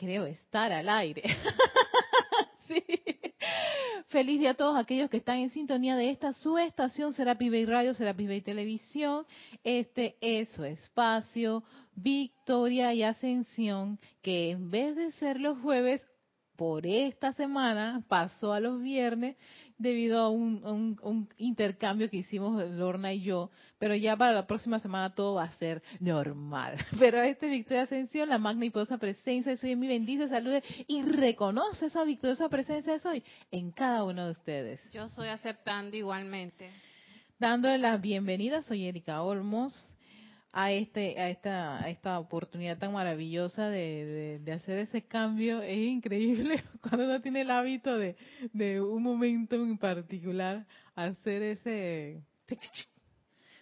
[0.00, 1.22] creo estar al aire.
[2.66, 2.82] sí.
[4.08, 7.66] Feliz día a todos aquellos que están en sintonía de esta su estación Serapi Bay
[7.66, 9.26] Radio, Serapi Bay Televisión.
[9.62, 11.62] Este es su espacio,
[11.94, 16.00] Victoria y Ascensión, que en vez de ser los jueves,
[16.56, 19.36] por esta semana pasó a los viernes
[19.80, 25.14] debido a un, intercambio que hicimos Lorna y yo, pero ya para la próxima semana
[25.14, 26.76] todo va a ser normal.
[26.98, 30.62] Pero este Victoria Ascensión, la magna y poderosa presencia de Soy en mi bendice, salude
[30.86, 34.80] y reconoce esa victoriosa presencia de Soy en cada uno de ustedes.
[34.92, 36.70] Yo soy aceptando igualmente.
[37.38, 39.90] Dándole las bienvenidas, soy Erika Olmos
[40.52, 45.62] a este a esta a esta oportunidad tan maravillosa de, de, hacer ese cambio.
[45.62, 48.16] Es increíble cuando uno tiene el hábito de,
[48.52, 52.22] de un momento en particular hacer ese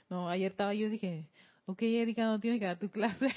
[0.08, 1.26] no ayer estaba yo dije
[1.66, 3.28] ok Erika no tienes que dar tu clase.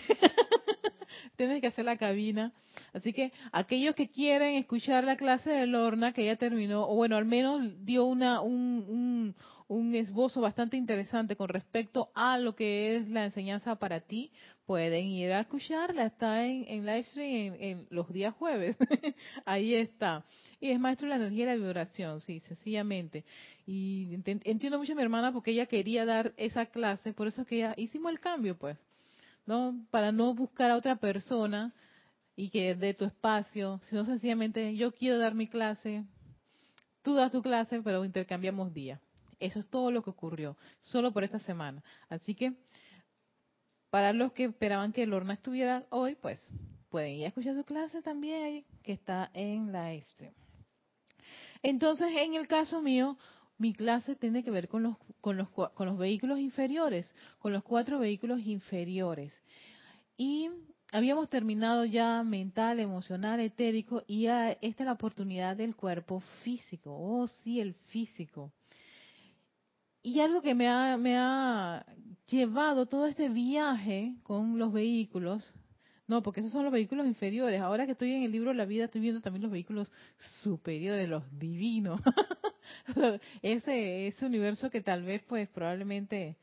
[1.36, 2.54] Tienes que hacer la cabina
[2.94, 7.18] así que aquellos que quieren escuchar la clase de Lorna que ya terminó o bueno
[7.18, 9.36] al menos dio una un, un
[9.72, 14.30] un esbozo bastante interesante con respecto a lo que es la enseñanza para ti,
[14.66, 16.08] pueden ir a escucharla.
[16.08, 18.76] Está en, en live stream en, los días jueves.
[19.46, 20.26] Ahí está.
[20.60, 23.24] Y es maestro de la energía y la vibración, sí, sencillamente.
[23.66, 27.60] Y entiendo mucho a mi hermana porque ella quería dar esa clase, por eso que
[27.60, 28.78] ya hicimos el cambio, pues.
[29.46, 29.74] ¿No?
[29.90, 31.74] Para no buscar a otra persona
[32.36, 36.04] y que dé tu espacio, sino sencillamente yo quiero dar mi clase,
[37.04, 39.00] tú das tu clase, pero intercambiamos días.
[39.42, 41.84] Eso es todo lo que ocurrió, solo por esta semana.
[42.10, 42.54] Así que,
[43.90, 46.40] para los que esperaban que Lorna estuviera hoy, pues
[46.90, 50.34] pueden ir a escuchar su clase también, que está en la stream.
[51.64, 53.18] Entonces, en el caso mío,
[53.58, 57.64] mi clase tiene que ver con los, con los, con los vehículos inferiores, con los
[57.64, 59.34] cuatro vehículos inferiores.
[60.18, 60.50] Y
[60.92, 66.96] habíamos terminado ya mental, emocional, etérico, y esta es la oportunidad del cuerpo físico.
[66.98, 68.52] Oh, sí, el físico.
[70.04, 71.86] Y algo que me ha, me ha
[72.28, 75.54] llevado todo este viaje con los vehículos,
[76.08, 77.62] no, porque esos son los vehículos inferiores.
[77.62, 79.92] Ahora que estoy en el libro la vida, estoy viendo también los vehículos
[80.42, 82.02] superiores, los divinos.
[83.42, 86.38] ese, ese universo que tal vez, pues, probablemente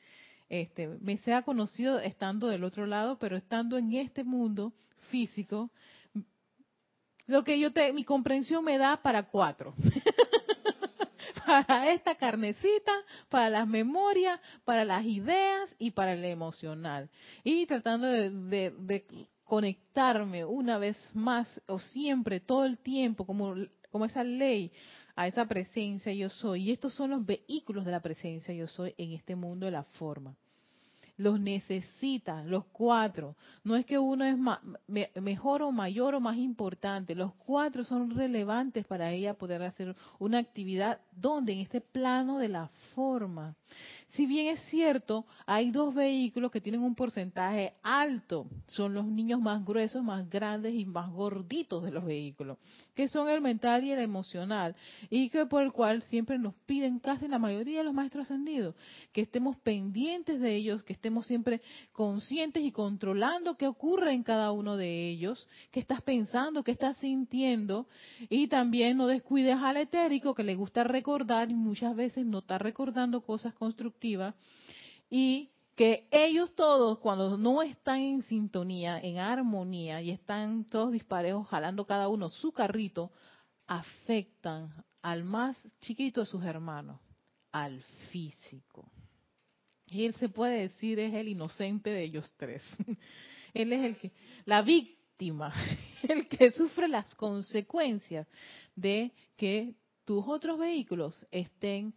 [0.48, 4.72] este, me sea conocido estando del otro lado, pero estando en este mundo
[5.10, 5.70] físico,
[7.26, 9.74] lo que yo te, mi comprensión me da para cuatro.
[11.48, 12.92] para esta carnecita,
[13.30, 17.08] para las memorias, para las ideas y para el emocional.
[17.42, 19.06] Y tratando de,
[19.44, 23.54] conectarme una vez más o siempre, todo el tiempo, como,
[23.90, 24.70] como esa ley,
[25.16, 26.68] a esa presencia yo soy.
[26.68, 29.84] Y estos son los vehículos de la presencia yo soy en este mundo de la
[29.84, 30.36] forma
[31.18, 33.36] los necesita, los cuatro.
[33.64, 34.38] No es que uno es
[35.20, 40.38] mejor o mayor o más importante, los cuatro son relevantes para ella poder hacer una
[40.38, 43.54] actividad donde en este plano de la forma.
[44.10, 49.38] Si bien es cierto, hay dos vehículos que tienen un porcentaje alto, son los niños
[49.38, 52.56] más gruesos, más grandes y más gorditos de los vehículos,
[52.94, 54.74] que son el mental y el emocional,
[55.10, 58.74] y que por el cual siempre nos piden casi la mayoría de los maestros ascendidos,
[59.12, 61.60] que estemos pendientes de ellos, que estemos siempre
[61.92, 66.96] conscientes y controlando qué ocurre en cada uno de ellos, qué estás pensando, qué estás
[66.96, 67.86] sintiendo,
[68.30, 72.56] y también no descuides al etérico que le gusta recordar y muchas veces no está
[72.56, 73.97] recordando cosas constructivas
[75.10, 81.46] y que ellos todos, cuando no están en sintonía, en armonía y están todos disparejos
[81.48, 83.12] jalando cada uno su carrito,
[83.66, 84.72] afectan
[85.02, 87.00] al más chiquito de sus hermanos,
[87.52, 88.90] al físico.
[89.86, 92.62] Y él se puede decir es el inocente de ellos tres.
[93.54, 94.12] él es el que,
[94.44, 95.52] la víctima,
[96.08, 98.26] el que sufre las consecuencias
[98.74, 101.94] de que tus otros vehículos estén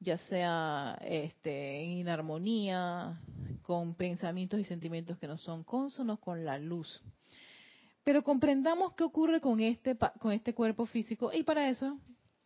[0.00, 3.20] ya sea este, en inarmonía,
[3.62, 7.02] con pensamientos y sentimientos que no son consonos con la luz.
[8.04, 11.98] Pero comprendamos qué ocurre con este, con este cuerpo físico y para eso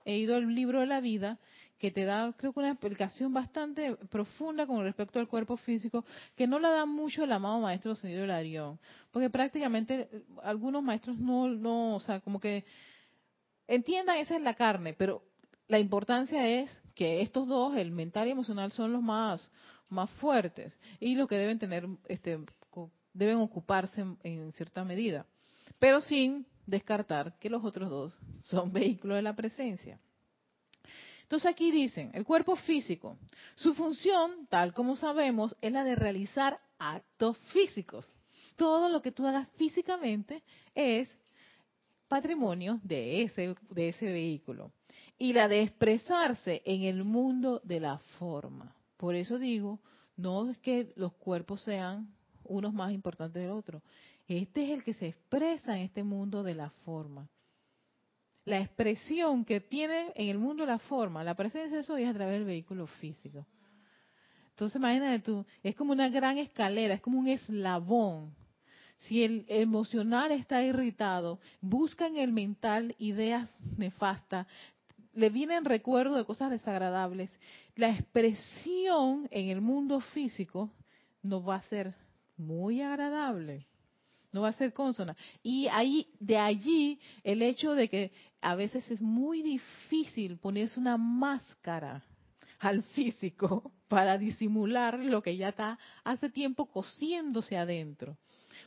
[0.06, 1.38] he ido al libro de la vida
[1.78, 6.04] que te da creo que una explicación bastante profunda con respecto al cuerpo físico
[6.34, 8.78] que no la da mucho el amado maestro Señor Larión,
[9.10, 10.08] porque prácticamente
[10.42, 12.64] algunos maestros no, no, o sea, como que
[13.66, 15.22] entiendan esa es la carne, pero
[15.70, 19.40] la importancia es que estos dos, el mental y emocional, son los más,
[19.88, 22.40] más fuertes y los que deben tener, este,
[23.14, 25.26] deben ocuparse en, cierta medida,
[25.78, 30.00] pero sin descartar que los otros dos son vehículos de la presencia.
[31.22, 33.16] Entonces aquí dicen, el cuerpo físico,
[33.54, 38.04] su función, tal como sabemos, es la de realizar actos físicos.
[38.56, 40.42] Todo lo que tú hagas físicamente
[40.74, 41.08] es
[42.08, 44.72] patrimonio de ese, de ese vehículo.
[45.20, 48.74] Y la de expresarse en el mundo de la forma.
[48.96, 49.78] Por eso digo,
[50.16, 52.08] no es que los cuerpos sean
[52.42, 53.82] unos más importantes del otro.
[54.26, 57.28] Este es el que se expresa en este mundo de la forma.
[58.46, 62.14] La expresión que tiene en el mundo la forma, la presencia de eso es a
[62.14, 63.46] través del vehículo físico.
[64.48, 68.34] Entonces imagínate tú, es como una gran escalera, es como un eslabón.
[68.96, 74.46] Si el emocional está irritado, busca en el mental ideas nefastas,
[75.20, 77.30] le vienen recuerdos de cosas desagradables,
[77.76, 80.70] la expresión en el mundo físico
[81.22, 81.94] no va a ser
[82.38, 83.66] muy agradable,
[84.32, 85.14] no va a ser consona.
[85.42, 90.96] Y ahí, de allí, el hecho de que a veces es muy difícil ponerse una
[90.96, 92.02] máscara
[92.58, 98.16] al físico para disimular lo que ya está hace tiempo cosiéndose adentro.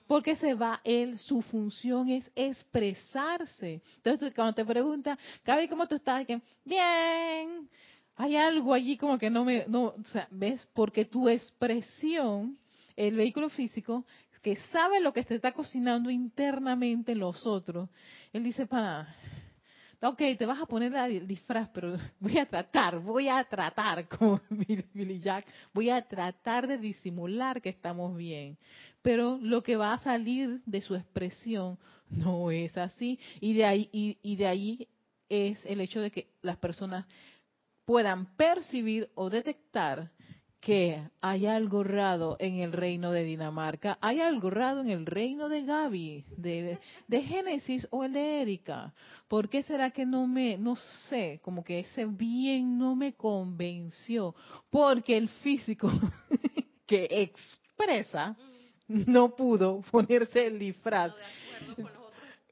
[0.07, 3.81] Porque se va él, su función es expresarse.
[3.97, 6.25] Entonces, cuando te pregunta, Gaby, ¿cómo tú estás?
[6.65, 7.69] Bien.
[8.15, 10.67] Hay algo allí como que no me, no, o sea, ¿ves?
[10.73, 12.57] Porque tu expresión,
[12.95, 14.05] el vehículo físico,
[14.43, 17.89] que sabe lo que se está cocinando internamente en los otros,
[18.33, 19.15] él dice, para,
[20.03, 24.41] ok, te vas a poner el disfraz, pero voy a tratar, voy a tratar, como
[24.49, 28.57] Billy Jack, voy a tratar de disimular que estamos bien.
[29.01, 31.77] Pero lo que va a salir de su expresión
[32.09, 33.19] no es así.
[33.39, 34.87] Y de ahí, y de ahí
[35.29, 37.05] es el hecho de que las personas
[37.85, 40.09] puedan percibir o detectar
[40.63, 45.49] que hay algo raro en el reino de Dinamarca, hay algo raro en el reino
[45.49, 48.93] de Gaby, de, de Génesis o el de Erika.
[49.27, 50.77] ¿Por qué será que no me, no
[51.09, 54.35] sé, como que ese bien no me convenció?
[54.69, 55.91] Porque el físico
[56.87, 58.37] que expresa
[58.87, 61.11] no pudo ponerse el disfraz.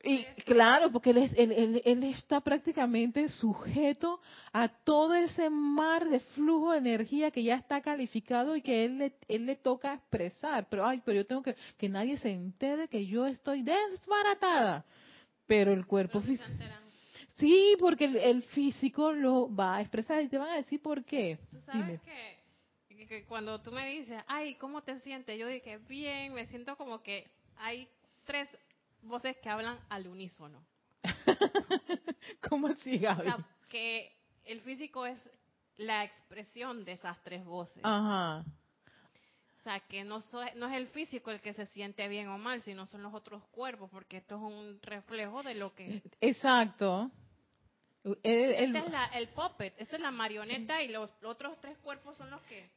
[0.03, 4.19] Y claro, porque él, él, está prácticamente sujeto
[4.51, 8.97] a todo ese mar de flujo de energía que ya está calificado y que él
[8.97, 10.67] le, él le toca expresar.
[10.69, 14.85] Pero, ay, pero yo tengo que que nadie se entere que yo estoy desbaratada.
[15.45, 16.49] Pero el cuerpo físico.
[17.35, 21.39] Sí, porque el, físico lo va a expresar y te van a decir por qué.
[21.49, 25.37] Tú sabes que, que cuando tú me dices, ay, ¿cómo te sientes?
[25.39, 27.27] Yo dije, bien, me siento como que
[27.57, 27.87] hay
[28.25, 28.47] tres
[29.03, 30.63] voces que hablan al unísono.
[32.49, 33.21] ¿Cómo así, Gaby?
[33.21, 33.37] O sea,
[33.69, 34.11] que
[34.45, 35.19] el físico es
[35.77, 37.81] la expresión de esas tres voces.
[37.83, 38.43] Ajá.
[39.59, 40.19] O sea, que no,
[40.55, 43.43] no es el físico el que se siente bien o mal, sino son los otros
[43.51, 46.01] cuerpos, porque esto es un reflejo de lo que...
[46.19, 47.11] Exacto.
[48.03, 48.75] Este es
[49.13, 52.67] el puppet, esta es la marioneta y los, otros tres cuerpos son los que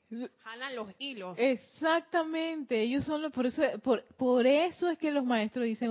[0.42, 1.36] jalan los hilos.
[1.38, 5.90] Exactamente, ellos son los, por eso, por, por eso es que los maestros dicen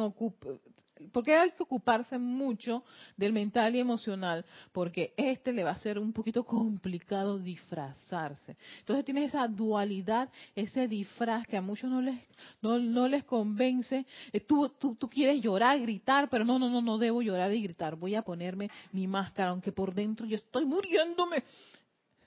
[1.11, 2.83] porque hay que ocuparse mucho
[3.17, 8.57] del mental y emocional, porque este le va a ser un poquito complicado disfrazarse.
[8.79, 12.19] Entonces tienes esa dualidad, ese disfraz que a muchos no les
[12.61, 14.05] no, les convence.
[14.31, 17.61] Eh, tú, tú, tú quieres llorar, gritar, pero no, no, no, no debo llorar y
[17.61, 17.95] gritar.
[17.95, 21.43] Voy a ponerme mi máscara, aunque por dentro yo estoy muriéndome.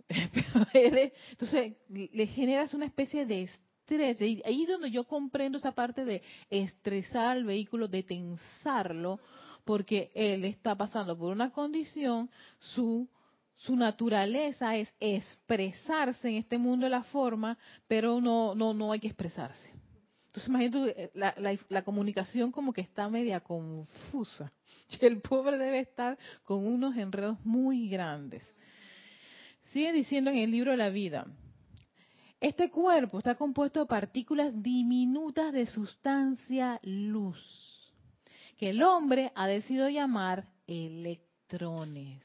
[0.72, 3.42] entonces le generas una especie de
[3.88, 9.20] Ahí es donde yo comprendo esa parte de estresar al vehículo, de tensarlo,
[9.64, 13.08] porque él está pasando por una condición, su,
[13.54, 19.00] su naturaleza es expresarse en este mundo de la forma, pero no, no, no hay
[19.00, 19.70] que expresarse.
[20.26, 24.52] Entonces imagínate, eh, la, la, la, comunicación como que está media confusa.
[25.00, 28.42] Y el pobre debe estar con unos enredos muy grandes.
[29.72, 31.26] Sigue diciendo en el libro de la vida,
[32.40, 37.92] este cuerpo está compuesto de partículas diminutas de sustancia luz,
[38.58, 42.22] que el hombre ha decidido llamar electrones.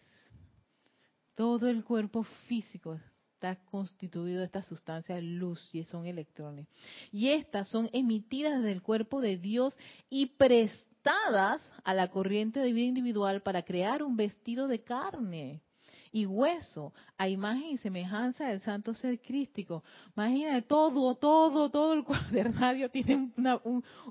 [1.35, 2.99] Todo el cuerpo físico
[3.33, 6.67] está constituido de esta sustancia luz y son electrones.
[7.11, 9.77] Y estas son emitidas del cuerpo de Dios
[10.09, 15.61] y prestadas a la corriente de vida individual para crear un vestido de carne
[16.11, 19.83] y hueso a imagen y semejanza del santo ser crístico.
[20.15, 23.61] Imagina todo, todo, todo el cuadernario tiene una,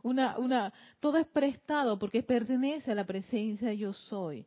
[0.03, 4.47] una, una, todo es prestado porque pertenece a la presencia yo soy.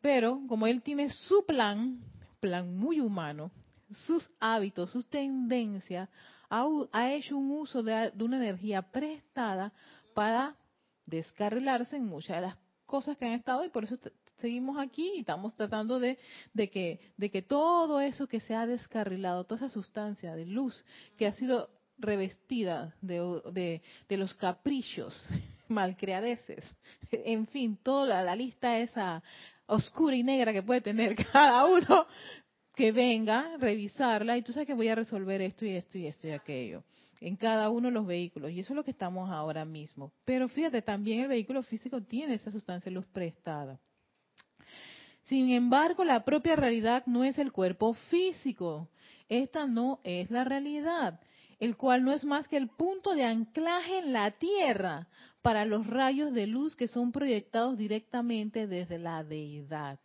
[0.00, 2.00] Pero como él tiene su plan,
[2.40, 3.50] plan muy humano,
[4.06, 6.08] sus hábitos, sus tendencias,
[6.48, 9.72] ha, hecho un uso de, de una energía prestada
[10.14, 10.56] para
[11.04, 13.96] descarrilarse en muchas de las cosas que han estado y por eso
[14.36, 16.18] seguimos aquí y estamos tratando de,
[16.54, 20.84] que, de que todo eso que se ha descarrilado, toda esa sustancia de luz
[21.16, 25.26] que ha sido revestida de, de, los caprichos
[25.68, 26.64] malcriadeces,
[27.10, 29.22] en fin, toda la, lista esa
[29.66, 32.06] oscura y negra que puede tener cada uno,
[32.74, 36.28] que venga, revisarla y tú sabes que voy a resolver esto y esto y esto
[36.28, 36.84] y aquello
[37.20, 38.50] en cada uno de los vehículos.
[38.50, 40.12] Y eso es lo que estamos ahora mismo.
[40.26, 43.80] Pero fíjate, también el vehículo físico tiene esa sustancia luz prestada.
[45.26, 48.88] Sin embargo, la propia realidad no es el cuerpo físico.
[49.28, 51.20] Esta no es la realidad,
[51.58, 55.08] el cual no es más que el punto de anclaje en la tierra
[55.42, 59.98] para los rayos de luz que son proyectados directamente desde la deidad.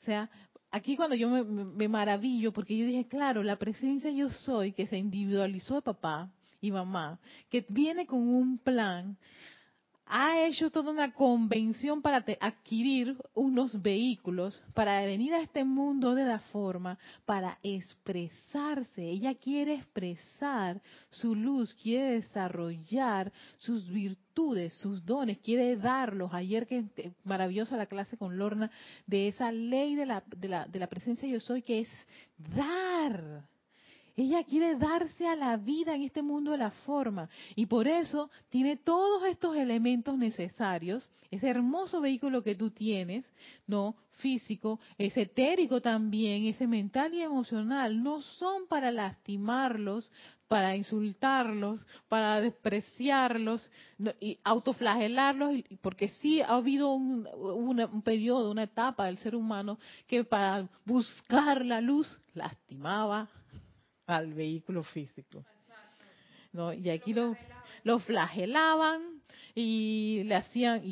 [0.00, 0.30] O sea,
[0.70, 4.96] aquí cuando yo me, maravillo, porque yo dije, claro, la presencia yo soy, que se
[4.96, 7.18] individualizó de papá y mamá,
[7.50, 9.16] que viene con un plan,
[10.06, 16.24] ha hecho toda una convención para adquirir unos vehículos, para venir a este mundo de
[16.24, 19.02] la forma, para expresarse.
[19.02, 20.80] Ella quiere expresar
[21.10, 26.32] su luz, quiere desarrollar sus virtudes, sus dones, quiere darlos.
[26.34, 26.84] Ayer que
[27.24, 28.70] maravillosa la clase con Lorna
[29.06, 31.90] de esa ley de la, de la, de la presencia yo soy, que es
[32.36, 33.51] dar
[34.16, 37.28] ella quiere darse a la vida en este mundo de la forma.
[37.54, 43.24] Y por eso tiene todos estos elementos necesarios, ese hermoso vehículo que tú tienes,
[43.66, 50.10] no físico, ese etérico también, ese mental y emocional, no son para lastimarlos,
[50.46, 53.70] para insultarlos, para despreciarlos
[54.20, 60.24] y autoflagelarlos, porque sí ha habido un, un periodo, una etapa del ser humano que
[60.24, 63.30] para buscar la luz lastimaba,
[64.16, 65.44] al vehículo físico.
[66.52, 66.72] ¿no?
[66.72, 67.36] Y aquí lo,
[67.84, 69.22] lo flagelaban
[69.54, 70.82] y le hacían,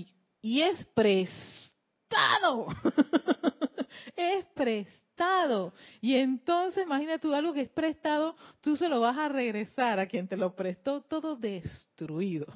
[0.42, 2.68] y, es prestado,
[4.16, 5.74] es prestado.
[6.00, 10.06] Y entonces, imagínate tú algo que es prestado, tú se lo vas a regresar a
[10.06, 12.46] quien te lo prestó todo destruido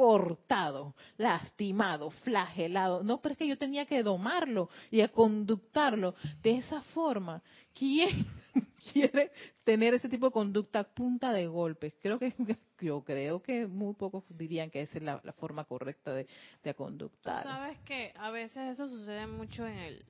[0.00, 3.02] cortado, lastimado, flagelado.
[3.02, 7.42] No, pero es que yo tenía que domarlo y conductarlo de esa forma.
[7.74, 8.08] ¿Quién
[8.94, 9.30] quiere
[9.62, 11.94] tener ese tipo de conducta punta de golpes?
[12.00, 12.32] Creo que
[12.80, 16.26] yo creo que muy pocos dirían que esa es la, forma correcta de,
[16.64, 17.42] de conductar.
[17.42, 20.04] Sabes que a veces eso sucede mucho en el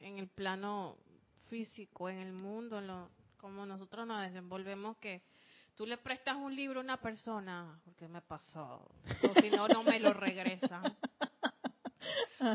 [0.00, 0.96] en el plano
[1.50, 5.20] físico, en el mundo, lo, como nosotros nos desenvolvemos que
[5.76, 8.88] tú le prestas un libro a una persona, porque me pasó,
[9.22, 10.96] o si no, no me lo regresan.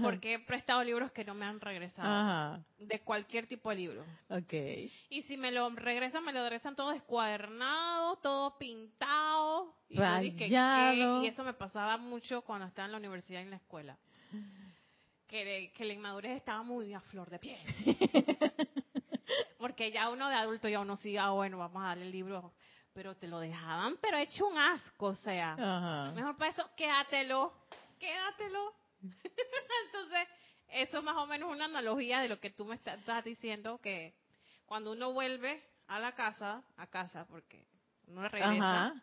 [0.01, 2.63] Porque he prestado libros que no me han regresado.
[2.79, 4.05] De cualquier tipo de libro.
[4.29, 4.91] Okay.
[5.09, 9.75] Y si me lo regresan, me lo regresan todo descuadernado, todo pintado.
[9.89, 13.97] Y, y eso me pasaba mucho cuando estaba en la universidad y en la escuela.
[15.27, 17.59] Que, que la inmadurez estaba muy a flor de piel.
[19.57, 22.53] Porque ya uno de adulto, ya uno sí, ah, bueno, vamos a darle el libro
[22.93, 27.53] pero te lo dejaban, pero hecho un asco, o sea, mejor para eso, quédatelo,
[27.99, 28.73] quédatelo.
[29.85, 30.27] Entonces,
[30.69, 34.13] eso es más o menos una analogía de lo que tú me estás diciendo, que
[34.65, 37.65] cuando uno vuelve a la casa, a casa, porque
[38.07, 38.93] uno regresa,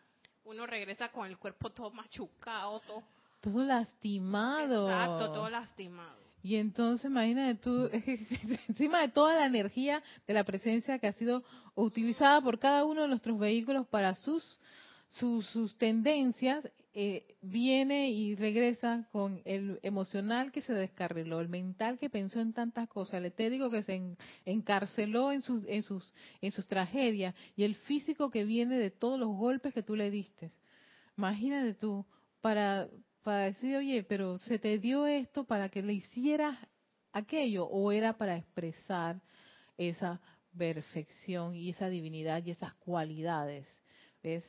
[0.43, 3.03] uno regresa con el cuerpo todo machucado, todo...
[3.41, 4.89] Todo lastimado.
[4.89, 6.28] Exacto, todo lastimado.
[6.41, 7.89] Y entonces, imagínate tú,
[8.67, 11.43] encima de toda la energía de la presencia que ha sido
[11.75, 14.59] utilizada por cada uno de nuestros vehículos para sus,
[15.09, 22.09] sus, tendencias, eh, viene y regresa con el emocional que se descarriló, el mental que
[22.09, 24.15] pensó en tantas cosas, el etérico que se
[24.45, 29.19] encarceló en sus, en, sus, en sus tragedias y el físico que viene de todos
[29.19, 30.51] los golpes que tú le diste.
[31.17, 32.05] Imagínate tú,
[32.41, 32.87] para,
[33.29, 36.57] para decir, oye, pero se te dio esto para que le hicieras
[37.11, 39.21] aquello o era para expresar
[39.77, 40.19] esa
[40.57, 43.67] perfección y esa divinidad y esas cualidades.
[44.23, 44.43] ¿Ves?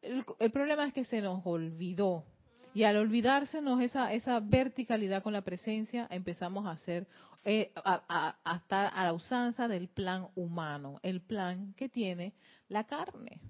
[0.00, 2.24] El, problema es que se nos olvidó.
[2.72, 7.08] Y al olvidársenos esa, esa verticalidad con la presencia, empezamos a hacer,
[7.44, 12.32] eh, a, a estar a la usanza del plan humano, el plan que tiene
[12.68, 13.40] la carne,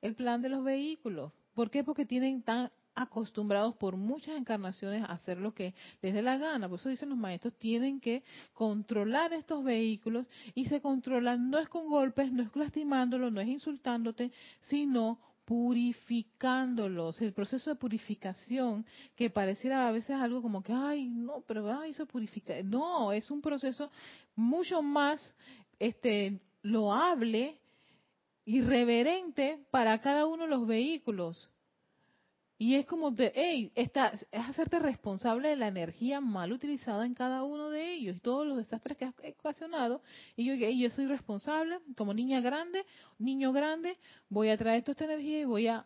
[0.00, 1.32] el plan de los vehículos.
[1.54, 1.82] ¿Por qué?
[1.82, 6.68] Porque tienen tan acostumbrados por muchas encarnaciones a hacer lo que les dé la gana.
[6.68, 8.24] Por eso dicen los maestros, tienen que
[8.54, 13.48] controlar estos vehículos y se controlan no es con golpes, no es lastimándolos, no es
[13.48, 17.20] insultándote, sino purificándolos.
[17.20, 18.84] El proceso de purificación
[19.14, 22.54] que pareciera a veces algo como que, ay, no, pero ay, eso purifica.
[22.64, 23.90] No, es un proceso
[24.34, 25.20] mucho más
[25.78, 27.58] este loable
[28.44, 31.50] y reverente para cada uno de los vehículos
[32.58, 37.12] Y es como de, hey, está, es hacerte responsable de la energía mal utilizada en
[37.12, 40.00] cada uno de ellos y todos los desastres que has ocasionado.
[40.36, 42.86] Y yo, yo soy responsable, como niña grande,
[43.18, 43.98] niño grande,
[44.30, 45.84] voy a traer toda esta energía y voy a,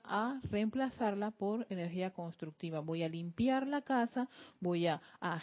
[0.49, 2.79] reemplazarla por energía constructiva.
[2.79, 4.29] Voy a limpiar la casa,
[4.61, 5.01] voy a,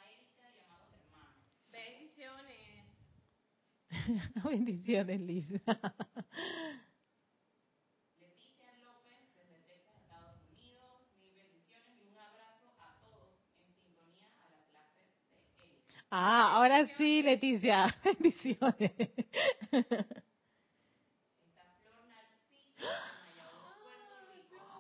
[0.10, 1.38] Erika y amados hermanos.
[1.72, 2.86] Bendiciones.
[4.44, 5.52] bendiciones, Liz.
[8.20, 11.04] Leticia López desde Texas, Estados Unidos.
[11.22, 16.05] Mil bendiciones y un abrazo a todos en sintonía a la clase de Erika.
[16.18, 17.94] Ah, ahora sí, Leticia.
[18.06, 18.92] Bendiciones.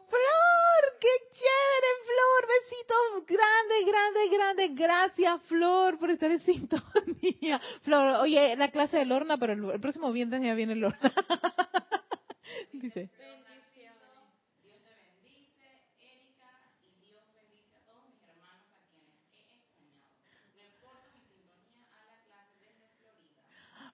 [0.07, 4.75] Flor, qué chévere, Flor, besitos grandes, grandes, grandes.
[4.75, 7.59] Gracias, Flor, por estar en sintonía.
[7.81, 11.11] Flor, oye, la clase de Lorna, pero el, próximo viernes ya viene Lorna.
[12.71, 13.09] Dice.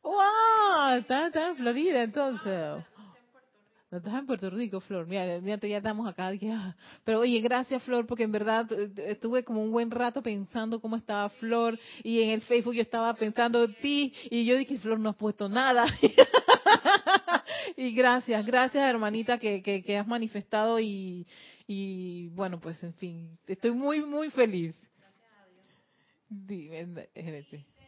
[0.04, 0.98] ¡Wow!
[0.98, 2.84] Está, está en Florida entonces.
[3.92, 5.06] No estás en Puerto Rico, Flor.
[5.06, 6.32] Mira, ya estamos acá.
[6.50, 6.76] Ah.
[7.04, 10.96] Pero oye, gracias, Flor, porque en verdad eh, estuve como un buen rato pensando cómo
[10.96, 11.78] estaba Flor.
[12.02, 14.14] Y en el Facebook yo estaba pensando en ti.
[14.30, 15.88] Y yo dije, Flor, no has puesto nada.
[17.76, 20.80] y gracias, gracias, hermanita, que, que, has manifestado.
[20.80, 21.28] Y,
[21.68, 24.74] y bueno, pues en fin, estoy muy, muy feliz.
[26.30, 27.81] Gracias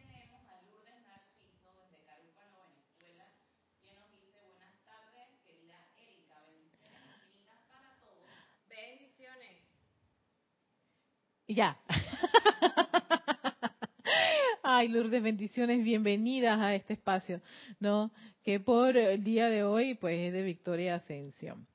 [11.53, 11.77] ya.
[14.63, 17.41] Ay, Lourdes, bendiciones, bienvenidas a este espacio,
[17.79, 18.11] ¿no?
[18.43, 21.67] Que por el día de hoy, pues, es de Victoria Ascensión.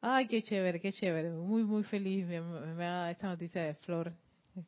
[0.00, 1.30] Ay, qué chévere, qué chévere.
[1.30, 2.40] Muy, muy feliz me,
[2.76, 4.12] da esta noticia de Flor.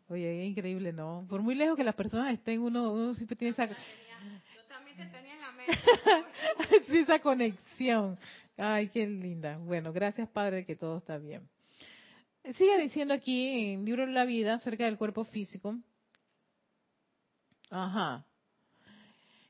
[0.09, 1.26] Oye, es increíble, ¿no?
[1.29, 3.66] Por muy lejos que las personas estén, uno, uno siempre tiene esa...
[3.66, 3.74] Yo
[4.68, 5.72] también te tenía en la mente.
[6.88, 8.18] sí, esa conexión.
[8.57, 9.59] Ay, qué linda.
[9.59, 11.48] Bueno, gracias, Padre, que todo está bien.
[12.44, 15.76] Sigue diciendo aquí en el libro de la vida acerca del cuerpo físico.
[17.70, 18.24] Ajá.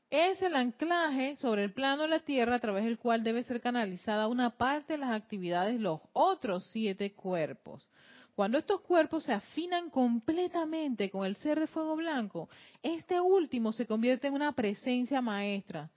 [0.09, 3.61] Es el anclaje sobre el plano de la Tierra a través del cual debe ser
[3.61, 7.87] canalizada una parte de las actividades de los otros siete cuerpos.
[8.35, 12.49] Cuando estos cuerpos se afinan completamente con el ser de fuego blanco,
[12.83, 15.89] este último se convierte en una presencia maestra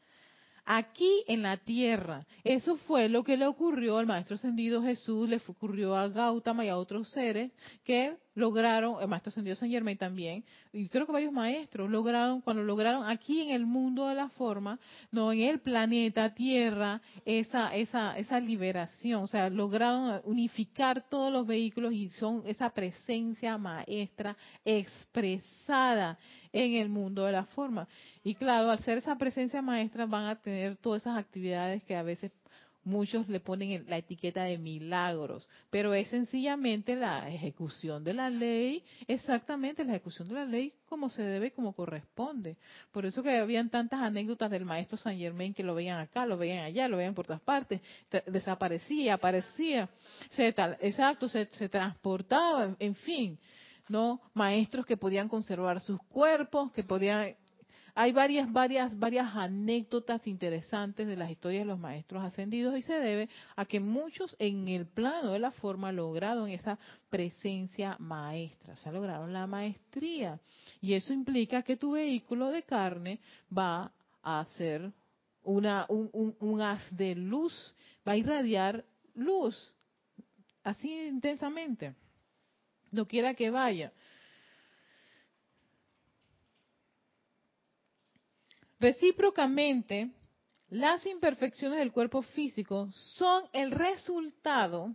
[0.65, 2.27] aquí en la tierra.
[2.43, 6.69] Eso fue lo que le ocurrió al Maestro Ascendido Jesús, le ocurrió a Gautama y
[6.69, 7.53] a otros seres
[7.85, 12.63] que lograron, el Maestro Ascendido San Germain también, y creo que varios maestros lograron, cuando
[12.63, 14.79] lograron aquí en el mundo de la forma,
[15.11, 21.47] no en el planeta Tierra, esa, esa, esa liberación, o sea, lograron unificar todos los
[21.47, 26.19] vehículos y son esa presencia maestra expresada
[26.53, 27.89] en el mundo de la forma.
[28.23, 32.03] Y claro, al ser esa presencia maestra van a tener todas esas actividades que a
[32.03, 32.33] veces
[32.85, 38.85] muchos le ponen la etiqueta de milagros, pero es sencillamente la ejecución de la ley,
[39.07, 42.57] exactamente la ejecución de la ley como se debe, como corresponde.
[42.93, 46.37] Por eso que habían tantas anécdotas del maestro San Germain que lo veían acá, lo
[46.37, 47.81] veían allá, lo veían por todas partes,
[48.27, 49.89] desaparecía, aparecía,
[50.31, 53.39] se, exacto, se, se transportaba, en fin.
[53.89, 54.21] ¿no?
[54.33, 57.35] Maestros que podían conservar sus cuerpos, que podían
[57.95, 62.95] hay varias, varias, varias anécdotas interesantes de las historias de los maestros ascendidos y se
[62.95, 66.79] debe a que muchos en el plano de la forma lograron esa
[67.09, 70.41] presencia maestra, o sea, lograron la maestría.
[70.81, 73.21] Y eso implica que tu vehículo de carne
[73.57, 74.93] va a ser
[75.45, 77.75] una, un, un haz de luz,
[78.07, 79.75] va a irradiar luz,
[80.65, 81.95] así intensamente
[82.95, 83.93] no quiera que vaya.
[88.85, 90.11] Recíprocamente,
[90.69, 94.95] las imperfecciones del cuerpo físico son el resultado,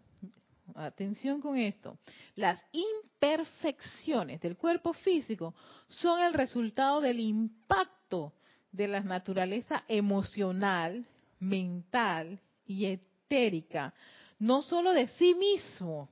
[0.75, 1.97] atención con esto,
[2.35, 5.55] las imperfecciones del cuerpo físico
[5.87, 8.33] son el resultado del impacto
[8.71, 11.03] de la naturaleza emocional,
[11.39, 13.95] mental y etérica,
[14.37, 16.09] no solo de sí mismo,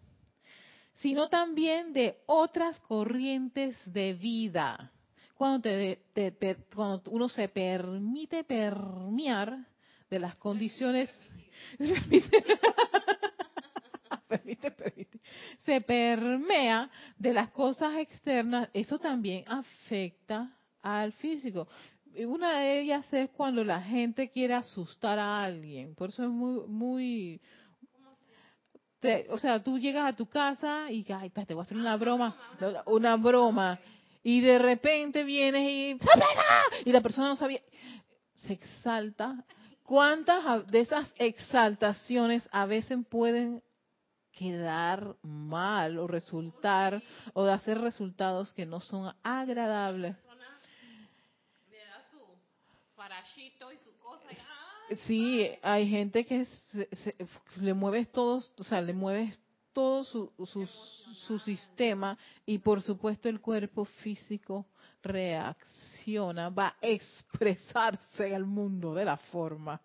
[0.94, 4.92] sino también de otras corrientes de vida.
[5.38, 6.00] Cuando, te,
[6.74, 9.56] cuando uno se permite permear
[10.10, 11.14] de las condiciones,
[14.28, 15.20] permite, permite,
[15.60, 21.68] se permea de las cosas externas, eso también afecta al físico.
[22.26, 26.68] Una de ellas es cuando la gente quiere asustar a alguien, por eso es muy,
[26.68, 27.40] muy,
[29.30, 32.36] o sea, tú llegas a tu casa y, ay, te voy a hacer una broma,
[32.88, 33.80] una broma,
[34.28, 35.98] y de repente vienes y,
[36.84, 37.62] y la persona no sabía,
[38.36, 39.46] se exalta.
[39.84, 43.64] ¿Cuántas de esas exaltaciones a veces pueden
[44.34, 50.18] quedar mal o resultar o de hacer resultados que no son agradables?
[55.06, 57.16] Sí, hay gente que se,
[57.62, 59.40] le mueves todos, o sea, le mueves
[59.78, 60.32] todo su,
[61.28, 64.66] su, sistema y por supuesto el cuerpo físico
[65.04, 69.80] reacciona, va a expresarse al mundo de la forma.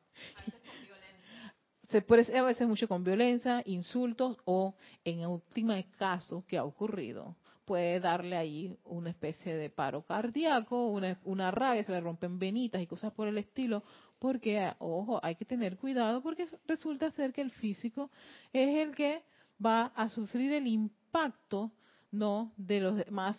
[1.88, 4.74] Se puede a veces mucho con violencia, insultos o
[5.05, 11.20] en última caso que ha ocurrido puede darle ahí una especie de paro cardíaco, una,
[11.24, 13.83] una rabia, se le rompen venitas y cosas por el estilo,
[14.18, 18.11] porque, ojo, hay que tener cuidado porque resulta ser que el físico
[18.55, 19.22] es el que
[19.64, 21.72] va a sufrir el impacto,
[22.11, 23.38] no de los demás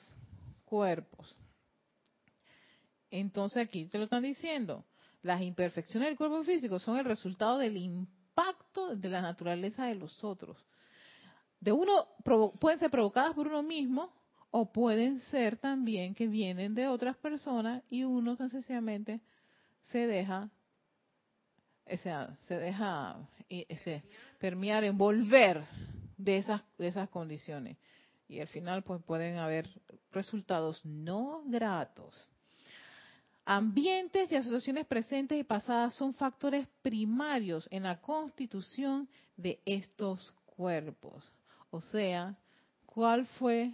[0.66, 1.38] cuerpos.
[3.12, 4.86] Entonces aquí te lo están diciendo,
[5.22, 10.24] las imperfecciones del cuerpo físico son el resultado del impacto de la naturaleza de los
[10.24, 10.58] otros.
[11.60, 12.08] De uno
[12.60, 14.12] pueden ser provocadas por uno mismo
[14.52, 19.22] o pueden ser también que vienen de otras personas y uno tan sencillamente
[19.84, 20.50] se deja
[21.86, 23.18] o sea, se deja
[23.50, 24.04] este,
[24.40, 25.66] permear, envolver
[26.18, 27.78] de esas, de esas condiciones.
[28.28, 29.70] Y al final pues pueden haber
[30.12, 32.30] resultados no gratos.
[33.46, 41.30] Ambientes y asociaciones presentes y pasadas son factores primarios en la constitución de estos cuerpos.
[41.70, 42.38] O sea,
[42.86, 43.74] ¿cuál fue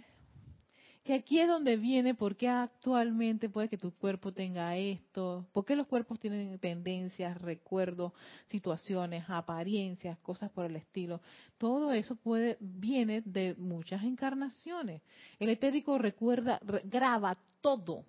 [1.02, 5.64] que aquí es donde viene por qué actualmente puede que tu cuerpo tenga esto, por
[5.64, 8.12] qué los cuerpos tienen tendencias, recuerdos,
[8.46, 11.20] situaciones, apariencias, cosas por el estilo.
[11.56, 15.00] Todo eso puede viene de muchas encarnaciones.
[15.38, 18.04] El etérico recuerda, graba todo.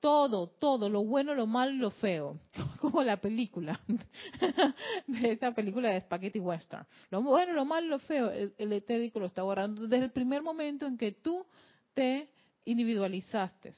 [0.00, 2.40] Todo, todo, lo bueno, lo malo lo feo,
[2.80, 3.78] como la película,
[5.06, 6.86] de esa película de Spaghetti Western.
[7.10, 10.42] Lo bueno, lo malo lo feo, el, el etérico lo está guardando desde el primer
[10.42, 11.44] momento en que tú
[11.94, 12.28] te
[12.64, 13.72] individualizaste.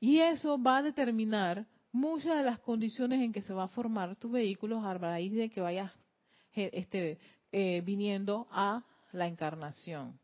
[0.00, 4.16] Y eso va a determinar muchas de las condiciones en que se va a formar
[4.16, 5.92] tu vehículo a raíz de que vayas
[6.52, 7.18] este,
[7.52, 10.18] eh, viniendo a la encarnación.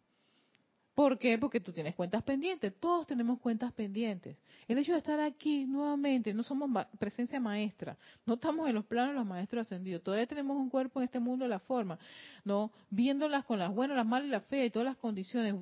[1.01, 1.39] ¿Por qué?
[1.39, 4.37] Porque tú tienes cuentas pendientes, todos tenemos cuentas pendientes.
[4.69, 9.15] El hecho de estar aquí nuevamente, no somos presencia maestra, no estamos en los planos
[9.15, 11.99] de los maestros ascendidos, todavía tenemos un cuerpo en este mundo de la forma,
[12.45, 15.55] no viéndolas con las buenas, las malas y la fe y todas las condiciones,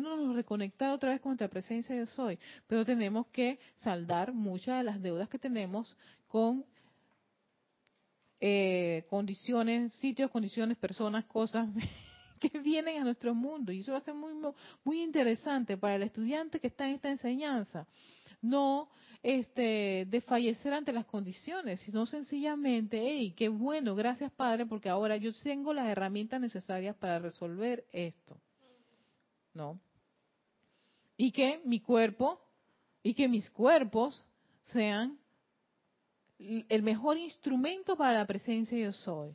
[0.00, 4.84] nos reconectar otra vez con nuestra presencia de soy, pero tenemos que saldar muchas de
[4.84, 5.96] las deudas que tenemos
[6.28, 6.64] con
[8.38, 11.68] eh, condiciones, sitios, condiciones, personas, cosas
[12.40, 13.72] que vienen a nuestro mundo.
[13.72, 14.34] Y eso va a ser muy,
[14.84, 17.86] muy interesante para el estudiante que está en esta enseñanza.
[18.42, 18.88] No
[19.24, 25.30] este, desfallecer ante las condiciones, sino sencillamente, hey, qué bueno, gracias Padre, porque ahora yo
[25.42, 28.38] tengo las herramientas necesarias para resolver esto.
[29.54, 29.80] ¿No?
[31.16, 32.38] Y que mi cuerpo
[33.02, 34.22] y que mis cuerpos
[34.72, 35.18] sean
[36.38, 39.34] el mejor instrumento para la presencia yo soy.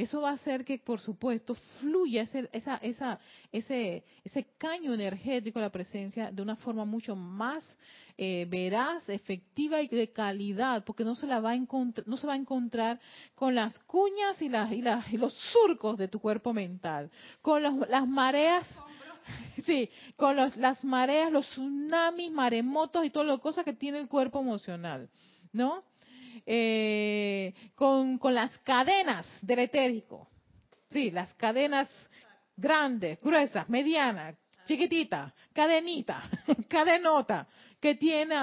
[0.00, 3.20] Eso va a hacer que, por supuesto, fluya ese, esa, esa,
[3.52, 7.76] ese, ese caño energético la presencia de una forma mucho más
[8.16, 12.32] eh, veraz, efectiva y de calidad, porque no se la va a no se va
[12.32, 12.98] a encontrar
[13.34, 17.10] con las cuñas y, las, y, las, y los surcos de tu cuerpo mental,
[17.42, 18.66] con las mareas.
[19.64, 24.40] Sí, con las mareas, los tsunamis, maremotos y todas las cosas que tiene el cuerpo
[24.40, 25.08] emocional,
[25.52, 25.84] ¿no?
[26.46, 30.28] Eh, con, con las cadenas del etérico.
[30.90, 31.88] Sí, las cadenas
[32.56, 36.22] grandes, gruesas, medianas, chiquitita, cadenita,
[36.68, 37.46] cadenota,
[37.80, 38.36] que tiene,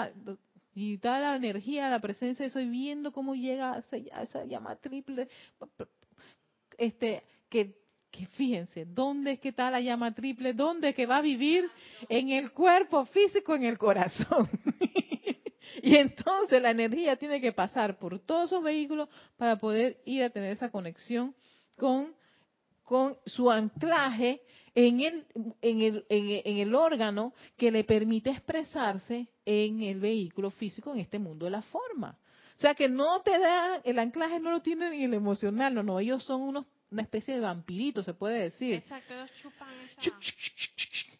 [0.73, 5.27] y está la energía, la presencia, estoy viendo cómo llega esa, esa llama triple,
[6.77, 7.75] este, que,
[8.11, 10.53] que fíjense, ¿dónde es que está la llama triple?
[10.53, 11.69] ¿Dónde es que va a vivir?
[12.09, 14.49] En el cuerpo físico, en el corazón.
[15.81, 20.29] y entonces la energía tiene que pasar por todos esos vehículos para poder ir a
[20.29, 21.35] tener esa conexión
[21.77, 22.13] con,
[22.83, 24.41] con su anclaje
[24.75, 25.25] en el,
[25.61, 31.17] en, el, en, el órgano que le permite expresarse en el vehículo físico en este
[31.17, 32.17] mundo de la forma.
[32.55, 35.83] O sea que no te da, el anclaje no lo tiene ni el emocional, no,
[35.83, 38.75] no, ellos son unos, una especie de vampiritos, se puede decir.
[38.75, 39.69] Exacto, ellos chupan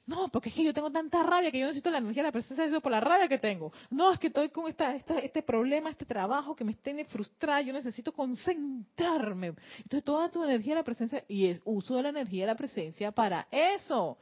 [0.08, 2.64] no, porque es que yo tengo tanta rabia que yo necesito la energía, la presencia
[2.64, 3.74] de eso por la rabia que tengo.
[3.90, 7.74] No, es que estoy con esta, este problema, este trabajo que me tiene frustrada, yo
[7.74, 9.48] necesito concentrarme.
[9.80, 13.12] Entonces toda tu energía, la presencia, y es uso de la energía de la presencia
[13.12, 14.18] para eso.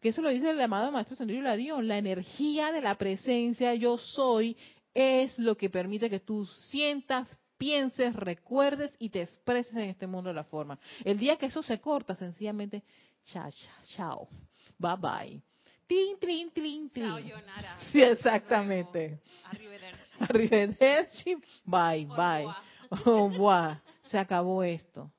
[0.00, 1.86] Que eso lo dice el amado Maestro Sendero Ladión.
[1.86, 4.56] La energía de la presencia, yo soy,
[4.94, 10.30] es lo que permite que tú sientas, pienses, recuerdes y te expreses en este mundo
[10.30, 10.80] de la forma.
[11.04, 12.82] El día que eso se corta, sencillamente,
[13.22, 13.48] chao,
[13.94, 14.28] chao
[14.80, 15.42] Bye bye.
[15.86, 17.32] Tin, tin, tin, tin.
[17.92, 19.20] Sí, exactamente.
[19.44, 20.16] Arrivederci.
[20.20, 21.36] Arrivederci.
[21.64, 22.48] Bye, bye.
[23.04, 23.76] Oh, wow.
[24.04, 25.10] Se acabó esto.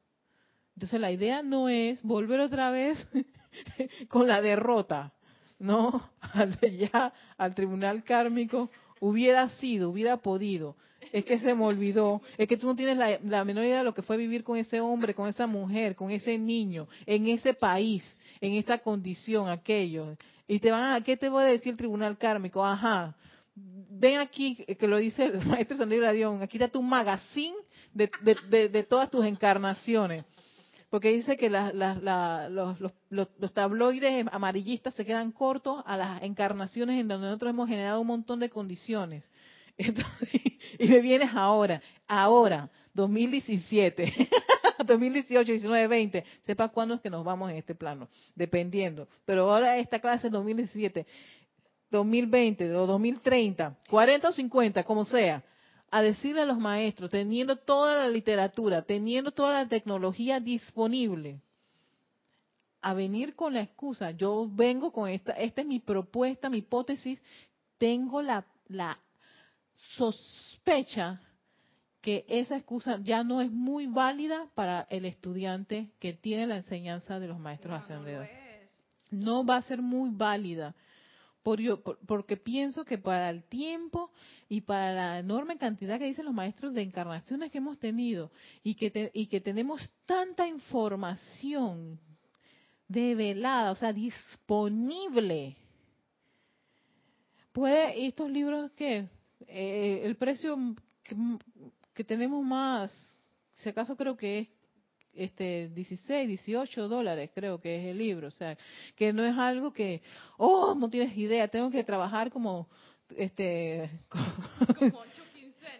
[0.75, 3.07] Entonces la idea no es volver otra vez
[4.09, 5.13] con la derrota,
[5.59, 8.69] no, al ya al tribunal kármico
[8.99, 10.75] hubiera sido, hubiera podido.
[11.11, 13.93] Es que se me olvidó, es que tú no tienes la, menor idea de lo
[13.93, 18.03] que fue vivir con ese hombre, con esa mujer, con ese niño, en ese país,
[18.39, 20.15] en esta condición, aquello.
[20.47, 22.65] Y te van a, ¿qué te voy a decir el tribunal kármico?
[22.65, 23.15] Ajá,
[23.55, 27.55] ven aquí, que lo dice el maestro San Dion, aquí está tu magazine
[27.93, 30.25] de, todas tus encarnaciones.
[30.89, 31.71] Porque dice que los,
[33.09, 38.07] los, tabloides amarillistas se quedan cortos a las encarnaciones en donde nosotros hemos generado un
[38.07, 39.29] montón de condiciones.
[40.79, 44.13] y me vienes ahora, ahora, 2017,
[44.85, 49.07] 2018, 19, 20, sepa cuándo es que nos vamos en este plano, dependiendo.
[49.25, 51.05] Pero ahora esta clase es 2017,
[51.89, 55.43] 2020 o 2030, 40 o 50, como sea,
[55.89, 61.41] a decirle a los maestros, teniendo toda la literatura, teniendo toda la tecnología disponible,
[62.81, 67.21] a venir con la excusa, yo vengo con esta, esta es mi propuesta, mi hipótesis,
[67.77, 68.97] tengo la, la
[69.95, 71.21] sospecha
[72.01, 77.19] que esa excusa ya no es muy válida para el estudiante que tiene la enseñanza
[77.19, 78.27] de los maestros ascendidos.
[79.11, 80.75] No, va a ser muy válida.
[81.43, 81.59] Por
[82.05, 84.11] porque pienso que para el tiempo
[84.47, 88.31] y para la enorme cantidad que dicen los maestros de encarnaciones que hemos tenido
[88.63, 91.99] y que, y que tenemos tanta información
[92.87, 95.55] develada, o sea, disponible,
[97.53, 99.07] puede estos libros que
[99.47, 100.57] eh, el precio
[101.93, 102.91] que, tenemos más,
[103.53, 104.49] si acaso creo que es
[105.13, 108.57] este 16, 18 dólares creo que es el libro, o sea,
[108.95, 110.01] que no es algo que,
[110.37, 112.67] oh, no tienes idea, tengo que trabajar como
[113.17, 113.89] este
[114.79, 115.23] como ocho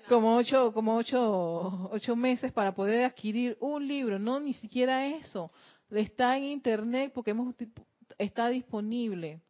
[0.08, 5.50] como ocho, como ocho, ocho meses para poder adquirir un libro, no, ni siquiera eso,
[5.90, 7.56] está en internet porque hemos
[8.18, 9.42] está disponible,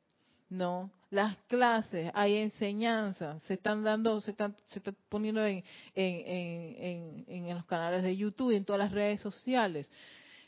[0.50, 7.26] no, las clases, hay enseñanza, se están dando, se están, se están poniendo en, en,
[7.28, 9.90] en, en, los canales de YouTube, en todas las redes sociales.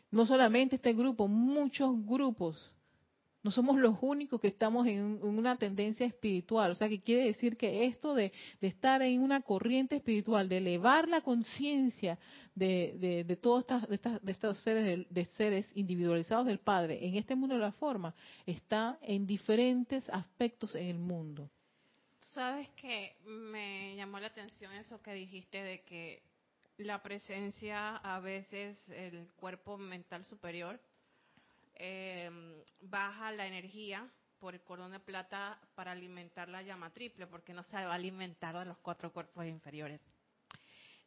[0.10, 2.74] No solamente este grupo, muchos grupos
[3.44, 6.72] no somos los únicos que estamos en, una tendencia espiritual.
[6.72, 11.10] O sea, que quiere decir que esto de, estar en una corriente espiritual, de elevar
[11.10, 12.18] la conciencia
[12.56, 17.56] de, de, todos estas, de, estos seres, de, seres individualizados del Padre en este mundo
[17.56, 21.50] de la forma, está en diferentes aspectos en el mundo.
[22.30, 26.24] Sabes que me llamó la atención eso que dijiste de que
[26.78, 30.80] la presencia a veces el cuerpo mental superior
[31.76, 32.30] eh,
[32.82, 34.10] baja la energía
[34.40, 37.96] por el cordón de plata para alimentar la llama triple, porque no se va a
[37.96, 40.02] alimentar de los cuatro cuerpos inferiores.